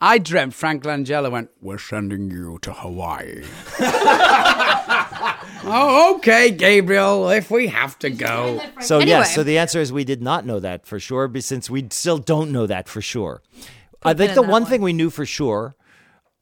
I 0.00 0.18
dreamt 0.18 0.54
Frank 0.54 0.82
Langella 0.84 1.30
went, 1.30 1.50
We're 1.60 1.78
sending 1.78 2.30
you 2.30 2.58
to 2.62 2.72
Hawaii. 2.72 3.42
oh, 5.64 6.14
okay, 6.16 6.50
Gabriel, 6.50 7.30
if 7.30 7.50
we 7.50 7.68
have 7.68 7.98
to 8.00 8.10
go. 8.10 8.60
So 8.80 8.96
Anyway. 8.96 9.08
yes. 9.10 9.34
So 9.34 9.42
the 9.42 9.58
answer 9.58 9.80
is 9.80 9.92
we 9.92 10.04
did 10.04 10.22
not 10.22 10.44
know 10.44 10.60
that 10.60 10.86
for 10.86 11.00
sure, 11.00 11.28
but 11.28 11.44
since 11.44 11.70
we 11.70 11.86
still 11.90 12.18
don't 12.18 12.52
know 12.52 12.66
that 12.66 12.88
for 12.88 13.00
sure. 13.00 13.42
I 14.02 14.12
think 14.14 14.34
the 14.34 14.42
one 14.42 14.50
one. 14.50 14.66
thing 14.66 14.82
we 14.82 14.92
knew 14.92 15.08
for 15.08 15.24
sure 15.24 15.74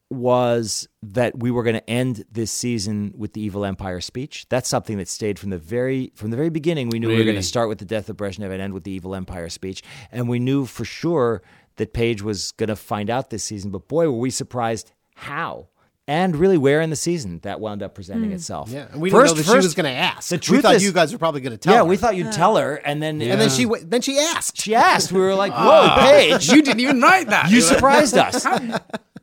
was 0.09 0.87
that 1.01 1.39
we 1.39 1.49
were 1.49 1.63
going 1.63 1.75
to 1.75 1.89
end 1.89 2.25
this 2.31 2.51
season 2.51 3.13
with 3.17 3.33
the 3.33 3.41
evil 3.41 3.65
empire 3.65 4.01
speech. 4.01 4.45
That's 4.49 4.69
something 4.69 4.97
that 4.97 5.07
stayed 5.07 5.39
from 5.39 5.49
the 5.49 5.57
very 5.57 6.11
from 6.15 6.29
the 6.29 6.37
very 6.37 6.49
beginning. 6.49 6.89
We 6.89 6.99
knew 6.99 7.07
we 7.07 7.17
were 7.17 7.23
going 7.23 7.35
to 7.35 7.41
start 7.41 7.69
with 7.69 7.79
the 7.79 7.85
death 7.85 8.09
of 8.09 8.17
Brezhnev 8.17 8.51
and 8.51 8.61
end 8.61 8.73
with 8.73 8.83
the 8.83 8.91
evil 8.91 9.15
empire 9.15 9.49
speech, 9.49 9.81
and 10.11 10.27
we 10.27 10.39
knew 10.39 10.65
for 10.65 10.85
sure 10.85 11.41
that 11.77 11.93
Paige 11.93 12.21
was 12.21 12.51
going 12.53 12.69
to 12.69 12.75
find 12.75 13.09
out 13.09 13.29
this 13.29 13.43
season. 13.43 13.71
But 13.71 13.87
boy, 13.87 14.09
were 14.09 14.17
we 14.17 14.29
surprised 14.29 14.91
how 15.15 15.67
and 16.07 16.35
really 16.35 16.57
where 16.57 16.81
in 16.81 16.89
the 16.89 16.95
season 16.95 17.39
that 17.43 17.59
wound 17.59 17.81
up 17.81 17.95
presenting 17.95 18.29
hmm. 18.29 18.35
itself. 18.35 18.69
yeah, 18.69 18.87
and 18.91 19.01
we 19.01 19.09
didn't 19.09 19.21
First- 19.21 19.35
know 19.35 19.41
that 19.41 19.51
she 19.51 19.55
was 19.55 19.73
going 19.73 19.91
to 19.91 19.97
ask. 19.97 20.29
The 20.29 20.35
we 20.35 20.39
truth 20.39 20.61
thought 20.63 20.75
is- 20.75 20.83
you 20.83 20.91
guys 20.91 21.13
were 21.13 21.19
probably 21.19 21.41
going 21.41 21.51
to 21.51 21.57
tell. 21.57 21.73
yeah, 21.73 21.79
her. 21.79 21.85
we 21.85 21.97
thought 21.97 22.15
you'd 22.15 22.31
tell 22.31 22.57
her, 22.57 22.75
and 22.75 23.01
then 23.01 23.21
and 23.21 23.39
then 23.39 23.49
she 23.49 23.65
then 23.83 24.01
she 24.01 24.19
asked. 24.19 24.59
she 24.59 24.75
asked. 24.75 25.11
We 25.11 25.19
were 25.19 25.35
like, 25.35 25.51
"Whoa, 25.53 25.59
ah. 25.61 25.97
Paige, 26.01 26.49
You 26.49 26.61
didn't 26.61 26.81
even 26.81 27.01
write 27.01 27.29
that. 27.29 27.49
you 27.49 27.61
surprised 27.61 28.17
us." 28.17 28.45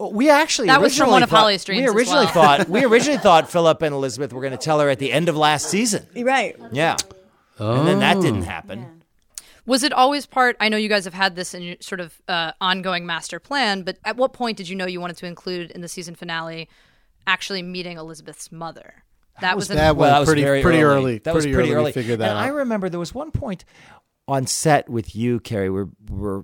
We 0.00 0.30
actually 0.30 0.68
That 0.68 0.80
was 0.80 0.96
from 0.96 1.02
originally 1.02 1.12
one 1.12 1.22
of 1.24 1.28
thought- 1.28 1.40
Holly's 1.40 1.62
dreams 1.62 1.80
We 1.80 1.84
as 1.88 1.94
originally 1.94 2.24
well. 2.24 2.32
thought 2.32 2.68
we 2.70 2.84
originally 2.86 3.18
thought 3.18 3.50
Philip 3.50 3.82
and 3.82 3.94
Elizabeth 3.94 4.32
were 4.32 4.40
going 4.40 4.52
to 4.52 4.56
tell 4.56 4.80
her 4.80 4.88
at 4.88 4.98
the 4.98 5.12
end 5.12 5.28
of 5.28 5.36
last 5.36 5.66
season. 5.68 6.06
Right. 6.16 6.56
Yeah, 6.72 6.96
and 7.58 7.86
then 7.86 7.98
that 7.98 8.18
didn't 8.22 8.40
oh. 8.40 8.44
happen. 8.44 8.99
Was 9.66 9.82
it 9.82 9.92
always 9.92 10.26
part? 10.26 10.56
I 10.60 10.68
know 10.68 10.76
you 10.76 10.88
guys 10.88 11.04
have 11.04 11.14
had 11.14 11.36
this 11.36 11.54
in 11.54 11.62
your 11.62 11.76
sort 11.80 12.00
of 12.00 12.20
uh, 12.28 12.52
ongoing 12.60 13.06
master 13.06 13.38
plan, 13.40 13.82
but 13.82 13.98
at 14.04 14.16
what 14.16 14.32
point 14.32 14.56
did 14.56 14.68
you 14.68 14.76
know 14.76 14.86
you 14.86 15.00
wanted 15.00 15.16
to 15.18 15.26
include 15.26 15.70
in 15.70 15.80
the 15.80 15.88
season 15.88 16.14
finale 16.14 16.68
actually 17.26 17.62
meeting 17.62 17.96
Elizabeth's 17.98 18.50
mother? 18.50 19.04
That 19.40 19.56
was, 19.56 19.70
an- 19.70 19.76
that 19.76 19.96
Well, 19.96 20.10
that 20.10 20.18
was 20.20 20.28
pretty 20.28 20.42
pretty 20.42 20.82
early. 20.82 20.82
early. 20.82 21.18
That 21.18 21.34
was 21.34 21.44
pretty 21.46 21.58
early. 21.58 21.72
early. 21.72 21.84
We 21.86 21.92
figured 21.92 22.18
that 22.20 22.30
and 22.30 22.38
out. 22.38 22.44
I 22.44 22.48
remember 22.48 22.88
there 22.88 23.00
was 23.00 23.14
one 23.14 23.30
point 23.30 23.64
on 24.28 24.46
set 24.46 24.88
with 24.88 25.14
you, 25.16 25.40
Keri. 25.40 25.70
We're 25.70 25.88
we're 26.10 26.42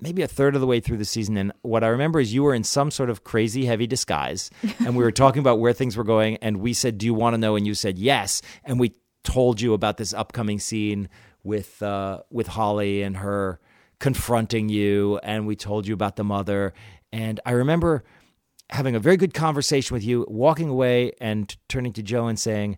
maybe 0.00 0.22
a 0.22 0.28
third 0.28 0.54
of 0.54 0.60
the 0.60 0.66
way 0.66 0.78
through 0.80 0.98
the 0.98 1.04
season, 1.04 1.36
and 1.36 1.52
what 1.62 1.82
I 1.82 1.88
remember 1.88 2.20
is 2.20 2.32
you 2.32 2.44
were 2.44 2.54
in 2.54 2.62
some 2.64 2.90
sort 2.92 3.10
of 3.10 3.24
crazy 3.24 3.64
heavy 3.66 3.86
disguise, 3.88 4.50
and 4.78 4.96
we 4.96 5.02
were 5.02 5.10
talking 5.10 5.40
about 5.40 5.58
where 5.58 5.72
things 5.72 5.96
were 5.96 6.04
going, 6.04 6.36
and 6.36 6.58
we 6.58 6.72
said, 6.74 6.98
"Do 6.98 7.06
you 7.06 7.14
want 7.14 7.34
to 7.34 7.38
know?" 7.38 7.56
And 7.56 7.66
you 7.66 7.74
said 7.74 7.98
yes, 7.98 8.40
and 8.64 8.78
we 8.78 8.92
told 9.24 9.60
you 9.60 9.74
about 9.74 9.96
this 9.96 10.14
upcoming 10.14 10.60
scene 10.60 11.08
with 11.44 11.82
uh, 11.82 12.20
with 12.30 12.48
Holly 12.48 13.02
and 13.02 13.16
her 13.18 13.60
confronting 13.98 14.68
you, 14.68 15.18
and 15.22 15.46
we 15.46 15.56
told 15.56 15.86
you 15.86 15.94
about 15.94 16.16
the 16.16 16.24
mother, 16.24 16.72
and 17.12 17.40
I 17.44 17.52
remember 17.52 18.04
having 18.70 18.94
a 18.94 19.00
very 19.00 19.16
good 19.16 19.32
conversation 19.34 19.94
with 19.94 20.04
you, 20.04 20.26
walking 20.28 20.68
away 20.68 21.12
and 21.20 21.56
turning 21.68 21.92
to 21.94 22.02
Joe 22.02 22.26
and 22.26 22.38
saying, 22.38 22.76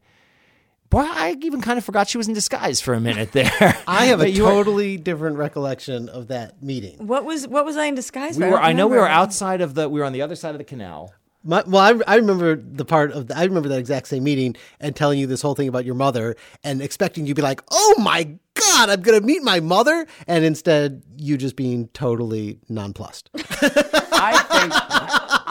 Boy, 0.88 1.00
I 1.04 1.36
even 1.42 1.60
kind 1.60 1.78
of 1.78 1.84
forgot 1.84 2.08
she 2.08 2.16
was 2.18 2.26
in 2.28 2.34
disguise 2.34 2.80
for 2.80 2.94
a 2.94 3.00
minute 3.00 3.32
there. 3.32 3.50
I 3.86 4.06
have 4.06 4.20
a 4.20 4.24
But 4.24 4.32
you 4.32 4.44
were- 4.44 4.50
totally 4.50 4.96
different 4.96 5.36
recollection 5.36 6.08
of 6.08 6.28
that 6.28 6.62
meeting. 6.62 7.06
What 7.06 7.24
was 7.24 7.46
what 7.46 7.64
was 7.64 7.76
I 7.76 7.86
in 7.86 7.94
disguise 7.94 8.36
we 8.38 8.44
for? 8.44 8.50
were, 8.50 8.56
don't 8.56 8.64
I 8.66 8.72
know 8.72 8.86
we 8.88 8.96
were 8.96 9.06
outside 9.08 9.60
of 9.60 9.74
the, 9.74 9.88
we 9.88 10.00
were 10.00 10.06
on 10.06 10.12
the 10.12 10.22
other 10.22 10.36
side 10.36 10.50
of 10.54 10.58
the 10.58 10.64
canal. 10.64 11.12
My, 11.42 11.62
well, 11.66 12.02
I, 12.06 12.12
I 12.12 12.16
remember 12.16 12.54
the 12.54 12.84
part 12.84 13.12
of 13.12 13.28
the, 13.28 13.36
I 13.36 13.44
remember 13.44 13.68
that 13.70 13.78
exact 13.78 14.08
same 14.08 14.24
meeting 14.24 14.56
and 14.78 14.94
telling 14.94 15.18
you 15.18 15.26
this 15.26 15.40
whole 15.40 15.54
thing 15.54 15.68
about 15.68 15.86
your 15.86 15.94
mother 15.94 16.36
and 16.62 16.82
expecting 16.82 17.24
you 17.24 17.34
to 17.34 17.36
be 17.36 17.42
like, 17.42 17.62
"Oh 17.70 17.94
my 17.98 18.36
god, 18.60 18.90
I'm 18.90 19.02
gonna 19.02 19.20
meet 19.20 19.42
my 19.42 19.60
mother," 19.60 20.06
and 20.26 20.44
instead 20.44 21.02
you 21.16 21.36
just 21.36 21.56
being 21.56 21.88
totally 21.88 22.58
nonplussed, 22.68 23.30
I 23.34 24.36
think. 24.50 24.72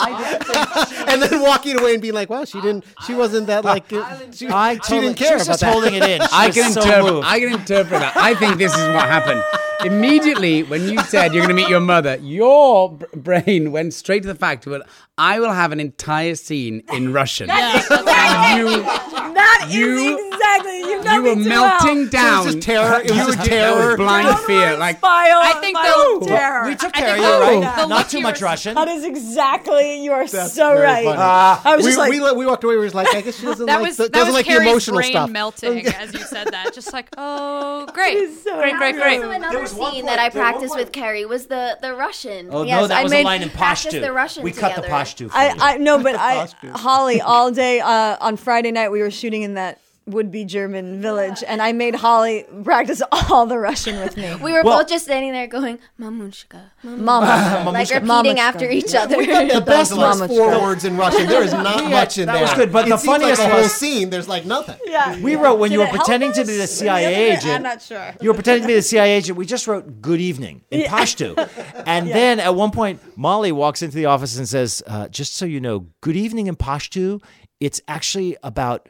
I 0.02 0.40
think 0.40 1.10
and 1.10 1.22
then 1.22 1.42
walking 1.42 1.80
away 1.80 1.94
and 1.94 2.02
being 2.02 2.14
like, 2.14 2.30
"Wow, 2.30 2.46
she 2.46 2.62
didn't, 2.62 2.86
she 3.06 3.14
wasn't 3.14 3.48
that 3.48 3.66
like, 3.66 3.92
uh, 3.92 4.18
she, 4.32 4.48
I 4.48 4.76
she 4.76 4.80
totally, 4.80 5.02
didn't 5.02 5.18
care 5.18 5.28
she 5.30 5.34
was 5.36 5.44
about 5.48 5.52
just 5.54 5.60
that." 5.62 5.74
holding 5.74 5.94
it 5.96 6.04
in. 6.04 6.22
She 6.22 6.28
I 6.32 6.50
can 6.52 6.72
so 6.72 6.82
interpret. 6.82 7.14
moved. 7.14 7.28
I 7.28 7.40
can 7.40 7.54
interpret 7.54 8.00
that. 8.00 8.16
I 8.18 8.34
think 8.36 8.58
this 8.58 8.72
is 8.74 8.88
what 8.96 9.08
happened. 9.08 9.44
Immediately 9.86 10.64
when 10.64 10.84
you 10.90 11.02
said 11.04 11.34
you're 11.34 11.46
going 11.46 11.56
to 11.56 11.62
meet 11.62 11.70
your 11.70 11.80
mother, 11.80 12.18
your 12.22 12.90
brain 13.16 13.72
went 13.72 13.94
straight 13.94 14.24
to 14.24 14.28
the 14.28 14.36
fact 14.36 14.68
of, 14.68 14.82
I 15.18 15.40
will 15.40 15.54
have 15.54 15.72
an 15.72 15.80
entire 15.80 16.36
scene 16.36 16.84
in 16.92 17.14
Russian. 17.14 17.50
and 17.50 18.60
you, 18.60 18.82
That 18.84 19.66
is 19.70 19.74
you 19.76 20.29
exactly. 20.58 20.80
You, 20.80 21.04
know 21.04 21.14
You 21.14 21.24
were 21.24 21.36
melting 21.36 21.98
well. 21.98 22.10
down. 22.10 22.42
It 22.42 22.46
was 22.46 22.56
just 22.56 22.66
terror. 22.68 23.00
It 23.02 23.12
was 23.12 23.18
just 23.26 23.40
were 23.40 23.46
terror. 23.46 23.98
blind 23.98 24.40
fear. 24.40 24.78
Like 24.78 24.98
spiral. 24.98 25.42
I 25.42 25.54
think 25.62 25.78
the- 25.78 26.28
terror. 26.28 26.68
We 26.68 26.76
took 26.76 26.96
I 26.96 27.00
care 27.00 27.10
of 27.10 27.16
think 27.16 27.26
you, 27.26 27.60
the- 27.62 27.66
right? 27.76 27.90
Not 27.90 28.10
too 28.10 28.18
you 28.18 28.24
much 28.24 28.42
Russian. 28.42 28.76
That 28.76 28.88
is 28.88 29.04
exactly. 29.04 30.04
You 30.04 30.12
are 30.14 30.28
That's 30.28 30.54
so 30.54 30.74
right. 30.74 31.06
funny. 31.06 31.18
I 31.20 31.76
was 31.76 31.86
we, 31.86 31.90
just 31.92 31.98
like, 32.00 32.10
we, 32.12 32.20
we 32.34 32.46
walked 32.46 32.64
away. 32.64 32.76
We 32.78 32.84
was 32.84 32.94
like, 32.96 33.14
I 33.16 33.22
guess 33.22 33.38
she 33.38 33.46
doesn't 33.46 33.66
That 33.66 33.78
like 33.82 33.88
was 33.88 33.98
the, 33.98 34.10
doesn't 34.10 34.34
like 34.34 34.46
the 34.46 34.58
emotional 34.58 34.98
brain 34.98 35.12
stuff. 35.12 35.30
melting 35.30 35.86
as 35.88 36.14
you 36.14 36.20
said 36.20 36.48
that. 36.52 36.74
Just 36.74 36.94
like, 36.94 37.08
oh, 37.18 37.88
great, 37.94 38.30
so 38.44 38.58
great, 38.60 38.76
great, 38.76 38.96
great. 38.96 39.18
Also, 39.18 39.32
another 39.32 39.60
was 39.62 39.74
one 39.74 39.92
scene 39.92 40.04
point- 40.04 40.16
that 40.16 40.20
I 40.20 40.30
practiced 40.30 40.76
with 40.76 40.92
Keri 40.92 41.26
was 41.26 41.48
the 41.48 41.78
the 41.82 41.94
Russian. 41.94 42.50
Oh 42.52 42.64
yes, 42.64 42.82
no, 42.82 42.88
that 42.88 43.00
I 43.00 43.04
was 43.04 43.12
made 43.12 43.22
a 43.22 43.26
line 43.26 43.42
in 43.42 43.50
practice 43.52 43.94
Pashto. 43.94 44.02
the 44.02 44.12
Russian 44.12 44.44
we 44.44 44.52
cut 44.52 44.76
the 44.76 44.82
together. 44.82 44.94
Pashto 45.04 45.30
for 45.30 45.36
I, 45.38 45.48
you. 45.50 45.56
I 45.60 45.78
no, 45.78 46.02
but 46.02 46.16
I 46.20 46.48
Holly 46.74 47.22
all 47.22 47.52
day 47.52 47.80
uh, 47.80 48.18
on 48.22 48.38
Friday 48.38 48.72
night 48.72 48.90
we 48.92 49.02
were 49.02 49.12
shooting 49.12 49.42
in 49.44 49.54
that 49.56 49.80
would-be 50.12 50.46
German 50.46 51.02
village, 51.02 51.44
and 51.48 51.62
I 51.62 51.72
made 51.72 51.96
Holly 51.96 52.46
practice 52.64 53.02
all 53.12 53.46
the 53.46 53.58
Russian 53.58 54.00
with 54.00 54.18
me. 54.18 54.36
We 54.36 54.52
were 54.52 54.64
Well- 54.64 54.80
both 54.80 54.88
just 54.90 55.06
standing 55.06 55.32
there 55.32 55.48
going, 55.48 55.80
"Mamushka, 56.00 56.62
Mama, 56.84 57.64
like 57.72 57.90
repeating 57.90 58.08
Mamushka. 58.08 58.38
after 58.38 58.70
each 58.70 58.96
other. 58.96 59.18
The 59.18 59.64
best 59.66 59.96
was 59.96 60.20
four 60.28 60.62
words 60.62 60.86
in 60.86 60.98
Russian. 60.98 61.28
There 61.28 61.44
is 61.44 61.52
not 61.54 61.84
much 61.90 62.18
in 62.18 62.26
that 62.28 62.34
there. 62.34 62.42
That 62.42 62.42
was 62.42 62.54
good, 62.54 62.72
but 62.72 62.88
it 62.88 62.90
the 62.90 62.98
seems 62.98 63.08
like 63.08 63.20
funniest 63.22 63.42
the 63.42 63.48
whole 63.50 63.62
was- 63.64 63.74
scene. 63.74 64.10
There's 64.10 64.28
like 64.28 64.46
nothing. 64.46 64.78
Yeah. 64.86 65.20
we 65.22 65.36
wrote 65.36 65.60
when 65.60 65.70
Did 65.70 65.76
you 65.76 65.80
were 65.80 65.86
it 65.86 65.90
help 65.92 66.06
pretending 66.06 66.34
to 66.34 66.46
be 66.46 66.58
the 66.58 66.68
CIA 66.68 67.32
agent. 67.34 67.54
I'm 67.56 67.64
not 67.64 67.82
sure. 67.82 68.16
You 68.22 68.30
were 68.30 68.34
pretending 68.36 68.64
to 68.64 68.68
be 68.68 68.74
the 68.76 68.82
CIA 68.82 69.12
agent. 69.18 69.38
We 69.38 69.46
just 69.46 69.68
wrote 69.68 70.02
"Good 70.02 70.20
evening" 70.22 70.62
in 70.72 70.82
Pashto, 70.82 71.36
and 71.86 72.08
then 72.10 72.40
at 72.40 72.56
one 72.56 72.72
point, 72.72 73.00
Molly 73.18 73.52
walks 73.52 73.82
into 73.82 73.96
the 73.96 74.06
office 74.06 74.38
and 74.38 74.48
says, 74.48 74.82
uh, 74.88 75.08
"Just 75.10 75.36
so 75.36 75.46
you 75.46 75.60
know, 75.60 75.88
good 76.02 76.16
evening 76.16 76.48
in 76.48 76.56
Pashto. 76.56 77.22
It's 77.60 77.82
actually 77.88 78.38
about 78.42 78.88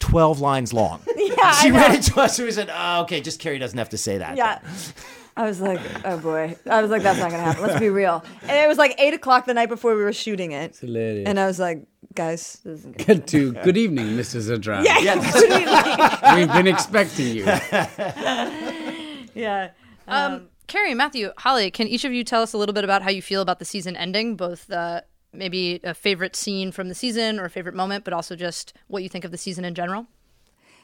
twelve 0.00 0.40
lines 0.40 0.72
long." 0.72 1.00
Yeah, 1.38 1.52
she 1.52 1.70
read 1.70 1.94
it 1.94 2.02
to 2.04 2.20
us, 2.20 2.38
and 2.38 2.46
we 2.46 2.52
said, 2.52 2.68
oh, 2.72 3.02
"Okay, 3.02 3.20
just 3.20 3.38
Keri 3.38 3.58
doesn't 3.58 3.78
have 3.78 3.90
to 3.90 3.98
say 3.98 4.18
that." 4.18 4.36
Yeah. 4.36 4.60
I 5.36 5.44
was 5.44 5.60
like, 5.60 5.78
oh 6.04 6.18
boy. 6.18 6.56
I 6.68 6.82
was 6.82 6.90
like, 6.90 7.04
that's 7.04 7.20
not 7.20 7.30
gonna 7.30 7.44
happen. 7.44 7.62
Let's 7.62 7.78
be 7.78 7.90
real. 7.90 8.24
And 8.42 8.50
it 8.50 8.66
was 8.66 8.76
like 8.76 8.96
eight 8.98 9.14
o'clock 9.14 9.46
the 9.46 9.54
night 9.54 9.68
before 9.68 9.94
we 9.94 10.02
were 10.02 10.12
shooting 10.12 10.50
it. 10.50 10.76
hilarious. 10.76 11.28
And 11.28 11.38
I 11.38 11.46
was 11.46 11.60
like, 11.60 11.86
guys, 12.16 12.58
this 12.64 12.80
isn't 12.80 12.98
gonna 12.98 13.20
Good 13.20 13.28
to 13.28 13.52
good 13.52 13.76
evening, 13.76 14.06
Mrs. 14.16 14.50
Zadran. 14.50 14.84
Yeah, 14.84 14.98
yeah. 14.98 16.34
We've 16.36 16.52
been 16.52 16.66
expecting 16.66 17.28
you. 17.28 17.44
yeah. 19.34 19.70
Um, 20.08 20.48
Keri, 20.66 20.94
Matthew, 20.94 21.30
Holly, 21.38 21.70
can 21.70 21.86
each 21.86 22.04
of 22.04 22.12
you 22.12 22.24
tell 22.24 22.42
us 22.42 22.52
a 22.52 22.58
little 22.58 22.72
bit 22.72 22.82
about 22.82 23.02
how 23.02 23.10
you 23.10 23.22
feel 23.22 23.40
about 23.40 23.60
the 23.60 23.64
season 23.64 23.96
ending? 23.96 24.34
Both 24.36 24.68
uh, 24.72 25.02
maybe 25.32 25.80
a 25.84 25.94
favorite 25.94 26.34
scene 26.36 26.72
from 26.72 26.88
the 26.88 26.94
season 26.94 27.38
or 27.38 27.44
a 27.44 27.50
favorite 27.50 27.74
moment, 27.74 28.04
but 28.04 28.12
also 28.12 28.34
just 28.36 28.72
what 28.86 29.02
you 29.02 29.08
think 29.08 29.24
of 29.24 29.30
the 29.30 29.38
season 29.38 29.64
in 29.64 29.74
general. 29.74 30.06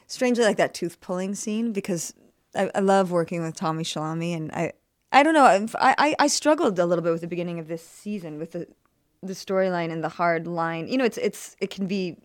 strangely 0.07 0.43
like 0.45 0.57
that 0.57 0.73
tooth 0.73 0.99
pulling 1.01 1.33
scene 1.35 1.71
because 1.73 2.13
I, 2.55 2.69
I 2.75 2.79
love 2.79 3.11
working 3.11 3.41
with 3.43 3.55
Tommy 3.55 3.83
Shalami 3.83 4.35
and 4.35 4.51
I 4.51 4.73
I 5.11 5.23
don't 5.23 5.33
know 5.33 5.45
I, 5.45 5.95
I 5.97 6.15
I 6.19 6.27
struggled 6.27 6.77
a 6.79 6.85
little 6.85 7.03
bit 7.03 7.11
with 7.11 7.21
the 7.21 7.27
beginning 7.27 7.59
of 7.59 7.67
this 7.67 7.85
season 7.85 8.37
with 8.39 8.51
the 8.51 8.67
the 9.23 9.33
storyline 9.33 9.91
and 9.91 10.03
the 10.03 10.09
hard 10.09 10.45
line 10.47 10.87
you 10.87 10.97
know 10.97 11.05
it's 11.05 11.17
it's 11.17 11.55
it 11.59 11.69
can 11.69 11.87
be 11.87 12.17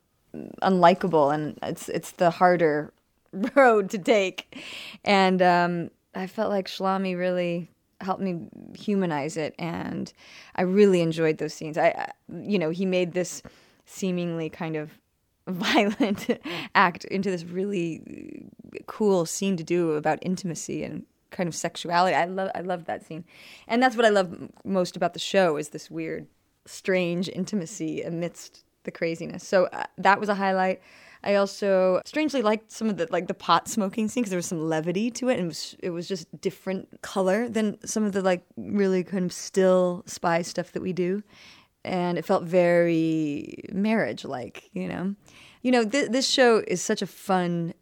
unlikable 0.62 1.32
and 1.34 1.58
it's 1.62 1.88
it's 1.88 2.12
the 2.12 2.30
harder 2.30 2.92
road 3.54 3.90
to 3.90 3.98
take 3.98 4.62
and 5.04 5.40
um, 5.40 5.90
I 6.14 6.26
felt 6.26 6.50
like 6.50 6.68
Shalami 6.68 7.16
really 7.16 7.70
helped 8.00 8.22
me 8.22 8.48
humanize 8.74 9.36
it 9.36 9.54
and 9.58 10.12
I 10.56 10.62
really 10.62 11.00
enjoyed 11.00 11.38
those 11.38 11.54
scenes 11.54 11.76
I 11.78 12.10
you 12.42 12.58
know 12.58 12.70
he 12.70 12.86
made 12.86 13.12
this 13.12 13.42
seemingly 13.84 14.48
kind 14.48 14.76
of 14.76 14.90
violent 15.48 16.28
act 16.74 17.04
into 17.06 17.30
this 17.30 17.44
really 17.44 18.46
cool 18.86 19.26
scene 19.26 19.56
to 19.56 19.64
do 19.64 19.92
about 19.92 20.18
intimacy 20.22 20.84
and 20.84 21.04
kind 21.30 21.48
of 21.48 21.54
sexuality. 21.54 22.14
I 22.14 22.26
love 22.26 22.50
I 22.54 22.60
love 22.60 22.84
that 22.84 23.04
scene. 23.04 23.24
And 23.66 23.82
that's 23.82 23.96
what 23.96 24.04
I 24.04 24.10
love 24.10 24.50
most 24.64 24.96
about 24.96 25.12
the 25.12 25.18
show 25.18 25.56
is 25.56 25.70
this 25.70 25.90
weird 25.90 26.26
strange 26.66 27.28
intimacy 27.28 28.02
amidst 28.02 28.64
the 28.84 28.90
craziness. 28.90 29.46
So 29.46 29.64
uh, 29.66 29.84
that 29.98 30.20
was 30.20 30.28
a 30.28 30.34
highlight. 30.34 30.80
I 31.22 31.34
also 31.34 32.00
strangely 32.04 32.42
liked 32.42 32.72
some 32.72 32.88
of 32.88 32.96
the 32.96 33.06
like 33.10 33.26
the 33.26 33.34
pot 33.34 33.68
smoking 33.68 34.08
scene 34.08 34.22
because 34.22 34.30
there 34.30 34.38
was 34.38 34.46
some 34.46 34.68
levity 34.68 35.10
to 35.12 35.28
it, 35.28 35.34
and 35.34 35.44
it 35.44 35.48
was, 35.48 35.76
it 35.80 35.90
was 35.90 36.08
just 36.08 36.40
different 36.40 37.02
color 37.02 37.48
than 37.48 37.78
some 37.86 38.04
of 38.04 38.12
the 38.12 38.22
like 38.22 38.44
really 38.56 39.04
kind 39.04 39.24
of 39.24 39.32
still 39.32 40.02
spy 40.06 40.42
stuff 40.42 40.72
that 40.72 40.82
we 40.82 40.92
do. 40.92 41.22
And 41.84 42.18
it 42.18 42.24
felt 42.24 42.44
very 42.44 43.64
marriage 43.72 44.24
like 44.24 44.70
you 44.72 44.88
know? 44.88 45.14
You 45.62 45.72
know 45.72 45.84
th- 45.84 46.10
this 46.10 46.28
show 46.28 46.62
is 46.66 46.80
such 46.80 47.02
a 47.02 47.06
fun 47.06 47.74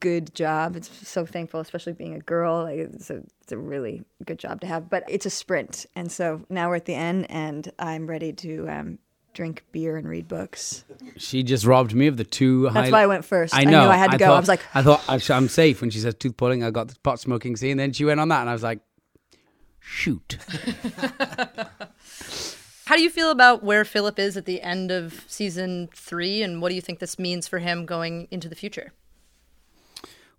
good 0.00 0.34
job. 0.34 0.74
It's 0.74 0.90
so 1.08 1.26
thankful 1.26 1.60
especially 1.60 1.92
being 1.92 2.14
a 2.14 2.20
girl. 2.20 2.62
Like 2.64 2.78
it's 2.78 3.10
a, 3.10 3.22
it's 3.42 3.52
a 3.52 3.58
really 3.58 4.02
good 4.24 4.38
job 4.38 4.62
to 4.62 4.66
have 4.66 4.88
but 4.88 5.04
it's 5.06 5.26
a 5.26 5.30
sprint. 5.30 5.84
And 5.94 6.10
so 6.10 6.46
now 6.48 6.70
we're 6.70 6.76
at 6.76 6.86
the 6.86 6.94
end 6.94 7.26
and 7.30 7.70
i'm 7.78 8.06
ready 8.06 8.32
to 8.32 8.68
um, 8.68 8.98
drink 9.36 9.62
beer 9.70 9.96
and 9.96 10.08
read 10.08 10.26
books 10.26 10.84
She 11.18 11.42
just 11.44 11.64
robbed 11.64 11.94
me 11.94 12.06
of 12.08 12.16
the 12.16 12.24
two. 12.24 12.64
That's 12.72 12.88
highli- 12.88 12.92
why 12.92 13.02
I 13.02 13.06
went 13.06 13.24
first. 13.24 13.54
I 13.54 13.60
I 13.60 13.64
know. 13.64 13.84
knew 13.84 13.90
I 13.90 13.96
had 13.96 14.10
to 14.12 14.18
go. 14.18 14.32
I 14.32 14.38
was 14.40 14.48
like- 14.48 14.64
I 14.74 14.82
thought 14.82 15.04
I 15.08 15.18
sh- 15.18 15.30
I'm 15.30 15.48
safe 15.48 15.80
when 15.80 15.90
she 15.90 15.98
says 16.00 16.14
tooth 16.14 16.36
pulling. 16.36 16.64
I 16.64 16.70
got 16.70 16.88
the 16.88 16.96
pot 17.04 17.20
smoking 17.20 17.54
scene. 17.56 17.76
Then 17.76 17.92
she 17.92 18.04
went 18.04 18.18
on 18.18 18.28
that, 18.30 18.40
and 18.40 18.50
I 18.50 18.52
was 18.54 18.62
like, 18.62 18.80
shoot. 19.78 20.38
How 22.86 22.94
do 22.94 23.02
you 23.02 23.10
feel 23.10 23.30
about 23.30 23.62
where 23.64 23.84
Philip 23.84 24.18
is 24.18 24.36
at 24.36 24.44
the 24.46 24.62
end 24.62 24.90
of 24.92 25.24
season 25.26 25.88
three, 25.94 26.42
and 26.42 26.62
what 26.62 26.68
do 26.68 26.76
you 26.76 26.80
think 26.80 27.00
this 27.00 27.18
means 27.18 27.48
for 27.48 27.58
him 27.58 27.84
going 27.84 28.28
into 28.30 28.48
the 28.48 28.54
future? 28.54 28.92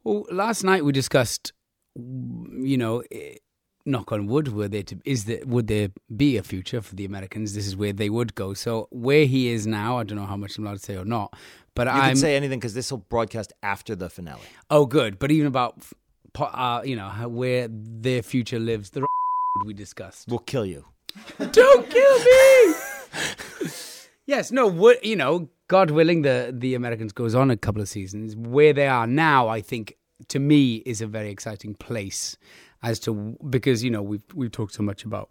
Well, 0.03 0.25
last 0.31 0.63
night 0.63 0.85
we 0.85 0.93
discussed, 0.93 1.51
you 1.95 2.77
know, 2.77 3.03
knock 3.87 4.11
on 4.11 4.27
wood, 4.27 4.53
were 4.53 4.67
there 4.67 4.83
to 4.83 4.97
is 5.05 5.25
there 5.25 5.39
would 5.45 5.67
there 5.67 5.89
be 6.15 6.37
a 6.37 6.43
future 6.43 6.81
for 6.81 6.95
the 6.95 7.05
Americans? 7.05 7.55
This 7.55 7.65
is 7.65 7.75
where 7.75 7.93
they 7.93 8.09
would 8.09 8.35
go. 8.35 8.53
So 8.53 8.87
where 8.91 9.25
he 9.25 9.49
is 9.49 9.65
now, 9.65 9.97
I 9.97 10.03
don't 10.03 10.17
know 10.17 10.25
how 10.25 10.37
much 10.37 10.57
I'm 10.57 10.65
allowed 10.65 10.79
to 10.79 10.85
say 10.85 10.97
or 10.97 11.05
not, 11.05 11.33
but 11.73 11.87
I'm 11.87 12.09
can 12.09 12.15
say 12.17 12.35
anything 12.35 12.59
because 12.59 12.73
this 12.73 12.91
will 12.91 12.99
broadcast 12.99 13.53
after 13.63 13.95
the 13.95 14.09
finale. 14.09 14.41
oh 14.69 14.85
good. 14.85 15.19
But 15.19 15.31
even 15.31 15.47
about, 15.47 15.81
uh, 16.39 16.81
you 16.83 16.95
know, 16.95 17.09
where 17.29 17.67
their 17.69 18.21
future 18.21 18.59
lives, 18.59 18.91
the 18.91 19.05
we 19.65 19.73
discussed. 19.73 20.27
We'll 20.27 20.39
kill 20.39 20.65
you. 20.65 20.85
Don't 21.39 21.89
kill 21.89 22.19
me. 22.19 22.75
yes, 24.25 24.51
no. 24.51 24.67
What 24.67 25.03
you 25.03 25.15
know, 25.15 25.49
God 25.67 25.91
willing, 25.91 26.21
the 26.21 26.53
the 26.55 26.75
Americans 26.75 27.11
goes 27.11 27.33
on 27.33 27.49
a 27.49 27.57
couple 27.57 27.81
of 27.81 27.89
seasons. 27.89 28.35
Where 28.35 28.73
they 28.73 28.87
are 28.87 29.07
now, 29.07 29.47
I 29.47 29.61
think, 29.61 29.95
to 30.27 30.39
me, 30.39 30.77
is 30.77 31.01
a 31.01 31.07
very 31.07 31.29
exciting 31.29 31.73
place 31.75 32.37
as 32.83 32.99
to 33.01 33.37
because 33.49 33.83
you 33.83 33.91
know 33.91 34.01
we've 34.01 34.23
we've 34.33 34.51
talked 34.51 34.73
so 34.73 34.83
much 34.83 35.03
about 35.03 35.29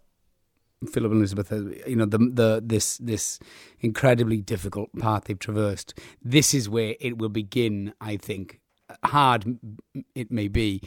Philip 0.91 1.11
and 1.11 1.19
Elizabeth. 1.19 1.51
uh, 1.51 1.87
You 1.87 1.95
know, 1.95 2.05
the 2.05 2.17
the 2.17 2.61
this 2.63 2.97
this 2.97 3.39
incredibly 3.79 4.41
difficult 4.41 4.89
path 4.99 5.25
they've 5.25 5.39
traversed. 5.39 5.97
This 6.23 6.53
is 6.53 6.69
where 6.69 6.95
it 6.99 7.17
will 7.17 7.29
begin. 7.29 7.93
I 7.99 8.17
think 8.17 8.59
hard 9.03 9.57
it 10.15 10.31
may 10.31 10.47
be 10.47 10.81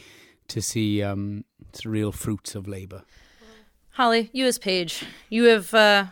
to 0.49 0.63
see 0.63 1.03
um, 1.03 1.45
the 1.73 1.89
real 1.89 2.13
fruits 2.13 2.55
of 2.55 2.67
labor. 2.67 3.05
Holly, 3.91 4.31
you 4.33 4.47
as 4.47 4.59
Paige, 4.59 5.05
you 5.29 5.45
have, 5.45 5.75
uh, 5.75 6.07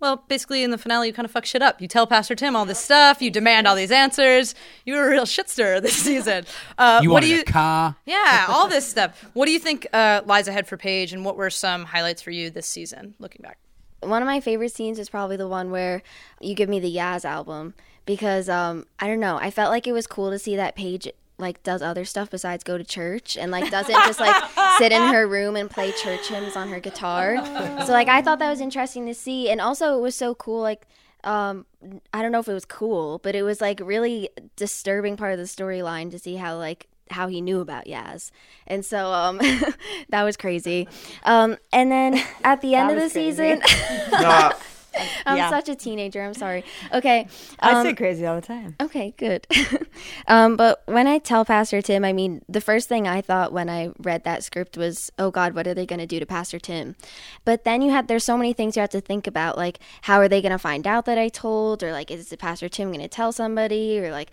well, 0.00 0.24
basically 0.28 0.62
in 0.62 0.70
the 0.70 0.78
finale, 0.78 1.06
you 1.08 1.12
kind 1.12 1.24
of 1.24 1.30
fuck 1.30 1.44
shit 1.46 1.62
up. 1.62 1.80
You 1.80 1.88
tell 1.88 2.06
Pastor 2.06 2.34
Tim 2.34 2.54
all 2.54 2.64
this 2.66 2.78
stuff. 2.78 3.22
You 3.22 3.30
demand 3.30 3.66
all 3.66 3.74
these 3.74 3.90
answers. 3.90 4.54
You 4.84 4.94
were 4.94 5.06
a 5.06 5.10
real 5.10 5.24
shitster 5.24 5.80
this 5.82 5.94
season. 5.94 6.44
Uh, 6.76 7.00
You 7.02 7.10
what 7.10 7.22
do 7.22 7.28
you? 7.28 7.40
a 7.40 7.44
car. 7.44 7.96
Yeah, 8.04 8.46
all 8.50 8.68
this 8.68 8.86
stuff. 8.88 9.24
What 9.32 9.46
do 9.46 9.52
you 9.52 9.58
think 9.58 9.86
uh, 9.92 10.22
lies 10.26 10.48
ahead 10.48 10.66
for 10.66 10.76
Paige, 10.76 11.12
and 11.12 11.24
what 11.24 11.36
were 11.36 11.50
some 11.50 11.84
highlights 11.84 12.20
for 12.22 12.30
you 12.30 12.50
this 12.50 12.66
season? 12.66 13.14
Looking 13.18 13.42
back. 13.42 13.58
One 14.00 14.20
of 14.22 14.26
my 14.26 14.40
favorite 14.40 14.72
scenes 14.72 14.98
is 14.98 15.08
probably 15.08 15.36
the 15.36 15.48
one 15.48 15.70
where 15.70 16.02
you 16.40 16.54
give 16.54 16.68
me 16.68 16.78
the 16.78 16.94
Yaz 16.94 17.24
album 17.24 17.74
because 18.04 18.48
um, 18.48 18.86
I 19.00 19.06
don't 19.06 19.18
know. 19.20 19.38
I 19.38 19.50
felt 19.50 19.70
like 19.70 19.86
it 19.86 19.92
was 19.92 20.06
cool 20.06 20.30
to 20.30 20.38
see 20.38 20.54
that 20.56 20.76
Paige 20.76 21.08
like 21.38 21.62
does 21.62 21.82
other 21.82 22.04
stuff 22.04 22.30
besides 22.30 22.64
go 22.64 22.78
to 22.78 22.84
church 22.84 23.36
and 23.36 23.52
like 23.52 23.70
doesn't 23.70 23.94
just 24.06 24.20
like 24.20 24.34
sit 24.78 24.92
in 24.92 25.02
her 25.02 25.26
room 25.26 25.56
and 25.56 25.70
play 25.70 25.92
church 25.92 26.28
hymns 26.28 26.56
on 26.56 26.68
her 26.68 26.80
guitar. 26.80 27.36
So 27.84 27.92
like 27.92 28.08
I 28.08 28.22
thought 28.22 28.38
that 28.38 28.50
was 28.50 28.60
interesting 28.60 29.06
to 29.06 29.14
see, 29.14 29.50
and 29.50 29.60
also 29.60 29.98
it 29.98 30.00
was 30.00 30.14
so 30.14 30.34
cool. 30.34 30.62
Like 30.62 30.86
um, 31.24 31.66
I 32.12 32.22
don't 32.22 32.32
know 32.32 32.38
if 32.38 32.48
it 32.48 32.54
was 32.54 32.64
cool, 32.64 33.18
but 33.18 33.34
it 33.34 33.42
was 33.42 33.60
like 33.60 33.80
really 33.82 34.30
disturbing 34.54 35.16
part 35.16 35.32
of 35.32 35.38
the 35.38 35.44
storyline 35.44 36.10
to 36.12 36.18
see 36.18 36.36
how 36.36 36.56
like 36.56 36.86
how 37.10 37.28
he 37.28 37.40
knew 37.40 37.60
about 37.60 37.86
Yaz. 37.86 38.30
And 38.66 38.84
so 38.84 39.12
um 39.12 39.38
that 40.08 40.22
was 40.24 40.36
crazy. 40.36 40.88
Um 41.24 41.56
and 41.72 41.90
then 41.90 42.22
at 42.42 42.62
the 42.62 42.74
end 42.74 42.90
of 42.90 42.96
the 42.96 43.04
was 43.04 43.12
season 43.12 43.60
No, 44.12 44.52
I'm 45.26 45.36
Yeah. 45.36 45.50
such 45.50 45.68
a 45.68 45.74
teenager. 45.74 46.22
I'm 46.22 46.34
sorry. 46.34 46.64
Okay. 46.92 47.26
I 47.60 47.72
um, 47.72 47.86
say 47.86 47.94
crazy 47.94 48.26
all 48.26 48.36
the 48.36 48.46
time. 48.46 48.76
Okay, 48.80 49.14
good. 49.16 49.46
um, 50.28 50.56
but 50.56 50.82
when 50.86 51.06
I 51.06 51.18
tell 51.18 51.44
Pastor 51.44 51.82
Tim, 51.82 52.04
I 52.04 52.12
mean, 52.12 52.42
the 52.48 52.60
first 52.60 52.88
thing 52.88 53.06
I 53.06 53.20
thought 53.20 53.52
when 53.52 53.68
I 53.68 53.90
read 53.98 54.24
that 54.24 54.44
script 54.44 54.76
was, 54.76 55.10
oh 55.18 55.30
God, 55.30 55.54
what 55.54 55.66
are 55.66 55.74
they 55.74 55.86
going 55.86 56.00
to 56.00 56.06
do 56.06 56.20
to 56.20 56.26
Pastor 56.26 56.58
Tim? 56.58 56.96
But 57.44 57.64
then 57.64 57.82
you 57.82 57.90
had, 57.90 58.08
there's 58.08 58.24
so 58.24 58.36
many 58.36 58.52
things 58.52 58.76
you 58.76 58.80
have 58.80 58.90
to 58.90 59.00
think 59.00 59.26
about, 59.26 59.56
like, 59.56 59.78
how 60.02 60.18
are 60.18 60.28
they 60.28 60.42
going 60.42 60.52
to 60.52 60.58
find 60.58 60.86
out 60.86 61.04
that 61.06 61.18
I 61.18 61.28
told? 61.28 61.82
Or, 61.82 61.92
like, 61.92 62.10
is 62.10 62.28
the 62.28 62.36
Pastor 62.36 62.68
Tim 62.68 62.88
going 62.88 63.00
to 63.00 63.08
tell 63.08 63.32
somebody? 63.32 63.98
Or, 64.00 64.10
like, 64.10 64.30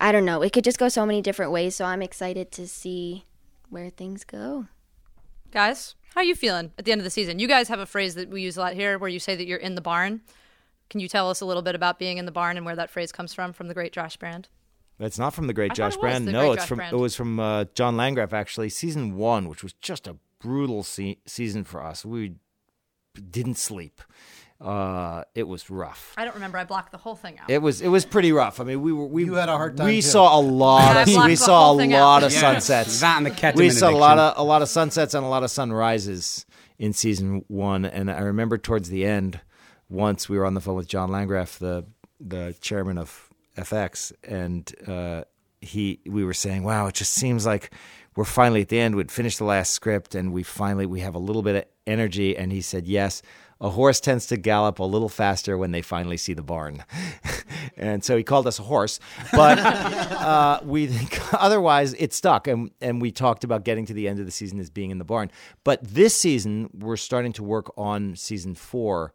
I 0.00 0.12
don't 0.12 0.24
know. 0.24 0.42
It 0.42 0.52
could 0.52 0.64
just 0.64 0.78
go 0.78 0.88
so 0.88 1.06
many 1.06 1.22
different 1.22 1.52
ways. 1.52 1.76
So 1.76 1.84
I'm 1.84 2.02
excited 2.02 2.50
to 2.52 2.66
see 2.66 3.24
where 3.70 3.90
things 3.90 4.24
go. 4.24 4.66
Guys, 5.50 5.94
how 6.16 6.22
are 6.22 6.24
you 6.24 6.34
feeling 6.34 6.72
at 6.78 6.86
the 6.86 6.92
end 6.92 7.00
of 7.00 7.04
the 7.04 7.10
season? 7.10 7.38
You 7.38 7.46
guys 7.46 7.68
have 7.68 7.78
a 7.78 7.84
phrase 7.84 8.14
that 8.14 8.30
we 8.30 8.40
use 8.40 8.56
a 8.56 8.60
lot 8.60 8.72
here 8.72 8.98
where 8.98 9.10
you 9.10 9.18
say 9.18 9.36
that 9.36 9.46
you're 9.46 9.58
in 9.58 9.74
the 9.74 9.82
barn. 9.82 10.22
Can 10.88 10.98
you 11.00 11.08
tell 11.08 11.28
us 11.28 11.42
a 11.42 11.44
little 11.44 11.62
bit 11.62 11.74
about 11.74 11.98
being 11.98 12.16
in 12.16 12.24
the 12.24 12.32
barn 12.32 12.56
and 12.56 12.64
where 12.64 12.74
that 12.74 12.88
phrase 12.88 13.12
comes 13.12 13.34
from 13.34 13.52
from 13.52 13.68
the 13.68 13.74
great 13.74 13.92
Josh 13.92 14.16
Brand? 14.16 14.48
It's 14.98 15.18
not 15.18 15.34
from 15.34 15.46
the 15.46 15.52
great 15.52 15.72
I 15.72 15.74
Josh 15.74 15.96
Brand. 15.98 16.24
No, 16.24 16.40
great 16.40 16.52
it's 16.52 16.62
Josh 16.62 16.68
from 16.68 16.76
Brand. 16.78 16.94
it 16.94 16.98
was 16.98 17.14
from 17.14 17.38
uh, 17.38 17.66
John 17.74 17.98
Landgraf 17.98 18.32
actually, 18.32 18.70
season 18.70 19.16
one, 19.16 19.46
which 19.46 19.62
was 19.62 19.74
just 19.74 20.06
a 20.06 20.16
brutal 20.40 20.82
se- 20.82 21.18
season 21.26 21.64
for 21.64 21.84
us. 21.84 22.02
We 22.02 22.36
didn't 23.14 23.58
sleep. 23.58 24.00
Uh, 24.60 25.22
it 25.34 25.42
was 25.46 25.68
rough. 25.68 26.14
I 26.16 26.24
don't 26.24 26.34
remember. 26.34 26.56
I 26.56 26.64
blocked 26.64 26.90
the 26.92 26.98
whole 26.98 27.14
thing 27.14 27.38
out. 27.38 27.50
It 27.50 27.60
was 27.60 27.82
it 27.82 27.88
was 27.88 28.06
pretty 28.06 28.32
rough. 28.32 28.58
I 28.58 28.64
mean, 28.64 28.80
we 28.80 28.92
were 28.92 29.04
we 29.06 29.24
You 29.24 29.34
had 29.34 29.48
a 29.50 29.56
hard 29.56 29.76
time, 29.76 29.86
We 29.86 29.96
too. 29.96 30.02
saw 30.02 30.38
a 30.38 30.40
lot 30.40 30.96
of 30.96 31.06
we 31.26 31.36
saw 31.36 31.70
a 31.70 31.74
lot 31.74 31.92
out. 31.92 32.22
of 32.24 32.32
Yeah, 32.32 32.40
sunsets. 32.40 33.00
that 33.00 33.18
and 33.18 33.26
the 33.26 33.30
ketamine 33.30 33.56
we 33.56 33.70
saw 33.70 33.90
a 33.90 33.92
lot 33.92 34.18
of 34.18 34.34
a 34.38 34.42
lot 34.42 34.62
of 34.62 34.68
sunsets 34.68 35.12
and 35.12 35.24
a 35.24 35.28
lot 35.28 35.42
of 35.42 35.50
sunrises 35.50 36.46
in 36.78 36.92
season 36.94 37.44
one. 37.48 37.84
And 37.84 38.10
I 38.10 38.20
remember 38.20 38.56
towards 38.56 38.88
the 38.88 39.04
end, 39.04 39.40
once 39.90 40.28
we 40.28 40.38
were 40.38 40.46
on 40.46 40.54
the 40.54 40.60
phone 40.62 40.76
with 40.76 40.88
John 40.88 41.10
Landgraf, 41.10 41.58
the 41.58 41.84
the 42.18 42.54
chairman 42.62 42.96
of 42.96 43.28
FX, 43.58 44.12
and 44.24 44.72
uh, 44.88 45.24
he 45.60 46.00
we 46.06 46.24
were 46.24 46.32
saying, 46.34 46.62
"Wow, 46.64 46.86
it 46.86 46.94
just 46.94 47.12
seems 47.12 47.44
like 47.44 47.72
we're 48.16 48.24
finally 48.24 48.62
at 48.62 48.68
the 48.68 48.80
end. 48.80 48.96
We'd 48.96 49.12
finished 49.12 49.38
the 49.38 49.44
last 49.44 49.72
script, 49.72 50.14
and 50.14 50.32
we 50.32 50.42
finally 50.42 50.86
we 50.86 51.00
have 51.00 51.14
a 51.14 51.18
little 51.18 51.42
bit 51.42 51.56
of 51.56 51.64
energy." 51.86 52.36
And 52.36 52.50
he 52.52 52.60
said, 52.60 52.86
"Yes." 52.86 53.22
A 53.58 53.70
horse 53.70 54.00
tends 54.00 54.26
to 54.26 54.36
gallop 54.36 54.80
a 54.80 54.84
little 54.84 55.08
faster 55.08 55.56
when 55.56 55.70
they 55.70 55.80
finally 55.80 56.18
see 56.18 56.34
the 56.34 56.42
barn, 56.42 56.84
and 57.78 58.04
so 58.04 58.14
he 58.14 58.22
called 58.22 58.46
us 58.46 58.58
a 58.58 58.62
horse. 58.62 59.00
But 59.32 59.58
uh, 59.60 60.60
we 60.62 60.90
otherwise 61.32 61.94
it 61.94 62.12
stuck, 62.12 62.48
and 62.48 62.70
and 62.82 63.00
we 63.00 63.10
talked 63.10 63.44
about 63.44 63.64
getting 63.64 63.86
to 63.86 63.94
the 63.94 64.08
end 64.08 64.20
of 64.20 64.26
the 64.26 64.30
season 64.30 64.60
as 64.60 64.68
being 64.68 64.90
in 64.90 64.98
the 64.98 65.06
barn. 65.06 65.30
But 65.64 65.82
this 65.82 66.14
season 66.14 66.68
we're 66.74 66.98
starting 66.98 67.32
to 67.32 67.42
work 67.42 67.72
on 67.78 68.14
season 68.14 68.54
four 68.54 69.14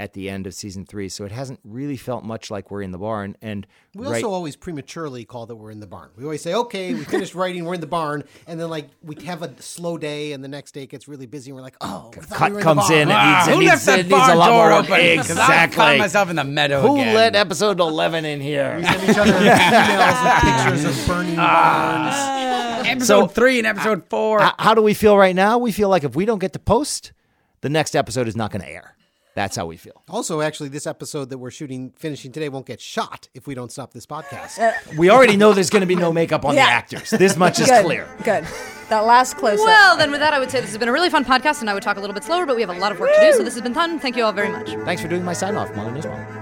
at 0.00 0.14
the 0.14 0.28
end 0.28 0.48
of 0.48 0.54
season 0.54 0.84
three, 0.84 1.08
so 1.08 1.24
it 1.24 1.30
hasn't 1.30 1.60
really 1.62 1.96
felt 1.96 2.24
much 2.24 2.50
like 2.50 2.72
we're 2.72 2.82
in 2.82 2.90
the 2.90 2.98
barn. 2.98 3.36
And 3.40 3.64
We 3.94 4.04
right, 4.06 4.24
also 4.24 4.34
always 4.34 4.56
prematurely 4.56 5.24
call 5.24 5.46
that 5.46 5.54
we're 5.54 5.70
in 5.70 5.78
the 5.78 5.86
barn. 5.86 6.10
We 6.16 6.24
always 6.24 6.42
say, 6.42 6.54
"Okay, 6.54 6.92
we 6.94 7.04
finished 7.04 7.34
writing, 7.36 7.64
we're 7.64 7.74
in 7.74 7.80
the 7.80 7.86
barn," 7.86 8.24
and 8.48 8.58
then 8.58 8.68
like 8.68 8.88
we 9.02 9.14
have 9.26 9.42
a 9.42 9.54
slow 9.62 9.98
day, 9.98 10.32
and 10.32 10.42
the 10.42 10.48
next 10.48 10.72
day 10.72 10.82
it 10.84 10.88
gets 10.88 11.06
really 11.06 11.26
busy, 11.26 11.50
and 11.50 11.56
we're 11.56 11.62
like, 11.62 11.76
"Oh, 11.80 12.10
we 12.16 12.22
cut 12.26 12.52
we 12.52 12.62
comes 12.62 12.90
in. 12.90 13.08
barn." 13.08 13.20
It 13.20 13.36
needs, 13.36 13.48
it 13.48 13.52
Who 13.54 13.60
needs, 13.60 13.70
left 13.70 13.86
that 13.86 13.98
it 14.00 14.02
needs 14.04 14.10
barn 14.10 14.30
a 14.30 14.34
lot 14.34 14.46
door 14.48 14.70
more 14.70 14.78
open? 14.80 14.88
'Cause 14.88 15.30
I 15.30 15.44
Exactly. 15.44 15.76
found 15.76 15.98
myself 15.98 16.30
in 16.30 16.36
the 16.36 16.44
meadow 16.44 16.80
Who 16.80 16.94
again. 16.96 17.14
let 17.14 17.36
episode 17.36 17.78
eleven 17.78 18.24
in 18.24 18.40
here? 18.40 18.76
We 18.78 18.84
send 18.84 19.02
each 19.10 19.18
other 19.18 19.32
emails 19.32 20.24
with 20.24 20.82
pictures 20.82 21.00
of 21.00 21.06
burning 21.06 21.36
ah. 21.38 22.72
barns. 22.80 22.88
Episode 22.88 23.06
So- 23.06 23.26
three 23.28 23.58
and 23.58 23.66
episode 23.68 24.02
four. 24.10 24.40
How 24.58 24.74
do 24.74 24.82
we 24.82 24.94
feel 24.94 25.16
right 25.16 25.36
now? 25.36 25.58
We 25.58 25.70
feel 25.70 25.88
like 25.88 26.02
if 26.02 26.16
we 26.16 26.24
don't 26.24 26.40
get 26.40 26.52
to 26.54 26.58
post, 26.58 27.12
the 27.60 27.68
next 27.68 27.94
episode 27.94 28.26
is 28.26 28.34
not 28.34 28.50
going 28.50 28.62
to 28.62 28.68
air. 28.68 28.96
That's 29.34 29.56
how 29.56 29.66
we 29.66 29.76
feel. 29.76 30.02
Also, 30.08 30.40
actually, 30.42 30.68
this 30.68 30.86
episode 30.86 31.30
that 31.30 31.38
we're 31.38 31.50
shooting, 31.50 31.92
finishing 31.96 32.32
today, 32.32 32.48
won't 32.50 32.66
get 32.66 32.80
shot 32.80 33.28
if 33.34 33.46
we 33.46 33.54
don't 33.54 33.72
stop 33.72 33.92
this 33.94 34.04
podcast. 34.06 34.58
Uh, 34.58 34.72
we 34.98 35.08
already 35.10 35.36
know 35.36 35.52
there's 35.54 35.70
going 35.70 35.80
to 35.80 35.86
be 35.86 35.94
no 35.96 36.12
makeup 36.12 36.44
on 36.44 36.54
Yeah. 36.54 36.66
the 36.66 36.72
actors. 36.72 37.10
This 37.10 37.36
much 37.36 37.58
is 37.58 37.66
Good. 37.68 37.84
clear. 37.84 38.08
Good. 38.24 38.44
That 38.90 39.06
last 39.06 39.36
close 39.38 39.58
up. 39.60 39.64
Well, 39.66 39.96
then 39.96 40.10
with 40.10 40.20
that, 40.20 40.34
I 40.34 40.38
would 40.38 40.50
say 40.50 40.60
this 40.60 40.68
has 40.70 40.78
been 40.78 40.88
a 40.88 40.92
really 40.92 41.08
fun 41.08 41.24
podcast, 41.24 41.60
and 41.62 41.70
I 41.70 41.74
would 41.74 41.82
talk 41.82 41.96
a 41.96 42.00
little 42.00 42.14
bit 42.14 42.24
slower, 42.24 42.44
but 42.44 42.56
we 42.56 42.60
have 42.62 42.70
a 42.70 42.78
lot 42.78 42.92
of 42.92 43.00
work 43.00 43.14
to 43.14 43.20
do, 43.20 43.32
so 43.32 43.42
this 43.42 43.54
has 43.54 43.62
been 43.62 43.72
fun. 43.74 43.98
Thank 43.98 44.16
you 44.16 44.24
all 44.24 44.32
very 44.32 44.50
much. 44.50 44.68
Thanks 44.84 45.00
for 45.00 45.08
doing 45.08 45.24
my 45.24 45.32
sign 45.32 45.56
off, 45.56 45.74
Molly 45.74 45.92
Nussbaum. 45.92 46.41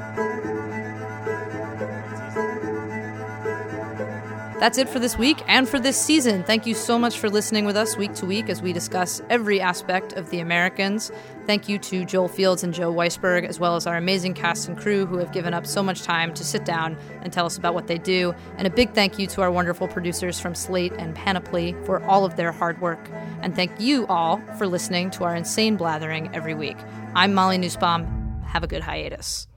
That's 4.61 4.77
it 4.77 4.91
for 4.91 4.99
this 4.99 5.17
week 5.17 5.43
and 5.47 5.67
for 5.67 5.81
this 5.81 5.99
season. 5.99 6.45
Thank 6.45 6.67
you 6.67 6.75
so 6.75 6.99
much 6.99 7.19
for 7.19 7.31
listening 7.31 7.65
with 7.65 7.79
us 7.79 7.97
week 7.97 8.13
to 8.17 8.27
week 8.27 8.51
as 8.51 8.61
we 8.61 8.75
discuss 8.75 9.23
every 9.31 9.59
aspect 9.59 10.13
of 10.13 10.29
The 10.29 10.41
Americans. 10.41 11.11
Thank 11.47 11.67
you 11.67 11.79
to 11.79 12.05
Joel 12.05 12.29
Fields 12.29 12.63
and 12.63 12.75
Joe 12.75 12.93
Weisberg, 12.93 13.47
as 13.47 13.59
well 13.59 13.75
as 13.75 13.87
our 13.87 13.97
amazing 13.97 14.35
cast 14.35 14.69
and 14.69 14.77
crew 14.77 15.07
who 15.07 15.17
have 15.17 15.33
given 15.33 15.55
up 15.55 15.67
so 15.67 15.83
much 15.83 16.03
time 16.03 16.35
to 16.35 16.45
sit 16.45 16.67
down 16.67 16.99
and 17.23 17.33
tell 17.33 17.47
us 17.47 17.57
about 17.57 17.73
what 17.73 17.87
they 17.87 17.97
do. 17.97 18.35
And 18.59 18.67
a 18.67 18.71
big 18.71 18.93
thank 18.93 19.19
you 19.19 19.27
to 19.29 19.41
our 19.41 19.51
wonderful 19.51 19.89
producers 19.89 20.39
from 20.39 20.55
Slate 20.55 20.93
and 20.99 21.15
Panoply 21.15 21.75
for 21.87 22.05
all 22.05 22.27
of 22.27 22.37
their 22.37 22.53
hard 22.53 22.83
work. 22.83 23.09
And 23.41 23.57
thank 23.57 23.73
you 23.81 24.07
all 24.09 24.43
for 24.59 24.67
listening 24.67 25.11
to 25.13 25.25
our 25.25 25.35
insane 25.35 25.79
blathering 25.79 26.29
every 26.35 26.53
week. 26.53 26.77
I'm 27.15 27.33
Molly 27.33 27.57
Nussbaum. 27.57 28.43
Have 28.45 28.63
a 28.63 28.67
good 28.67 28.83
hiatus. 28.83 29.50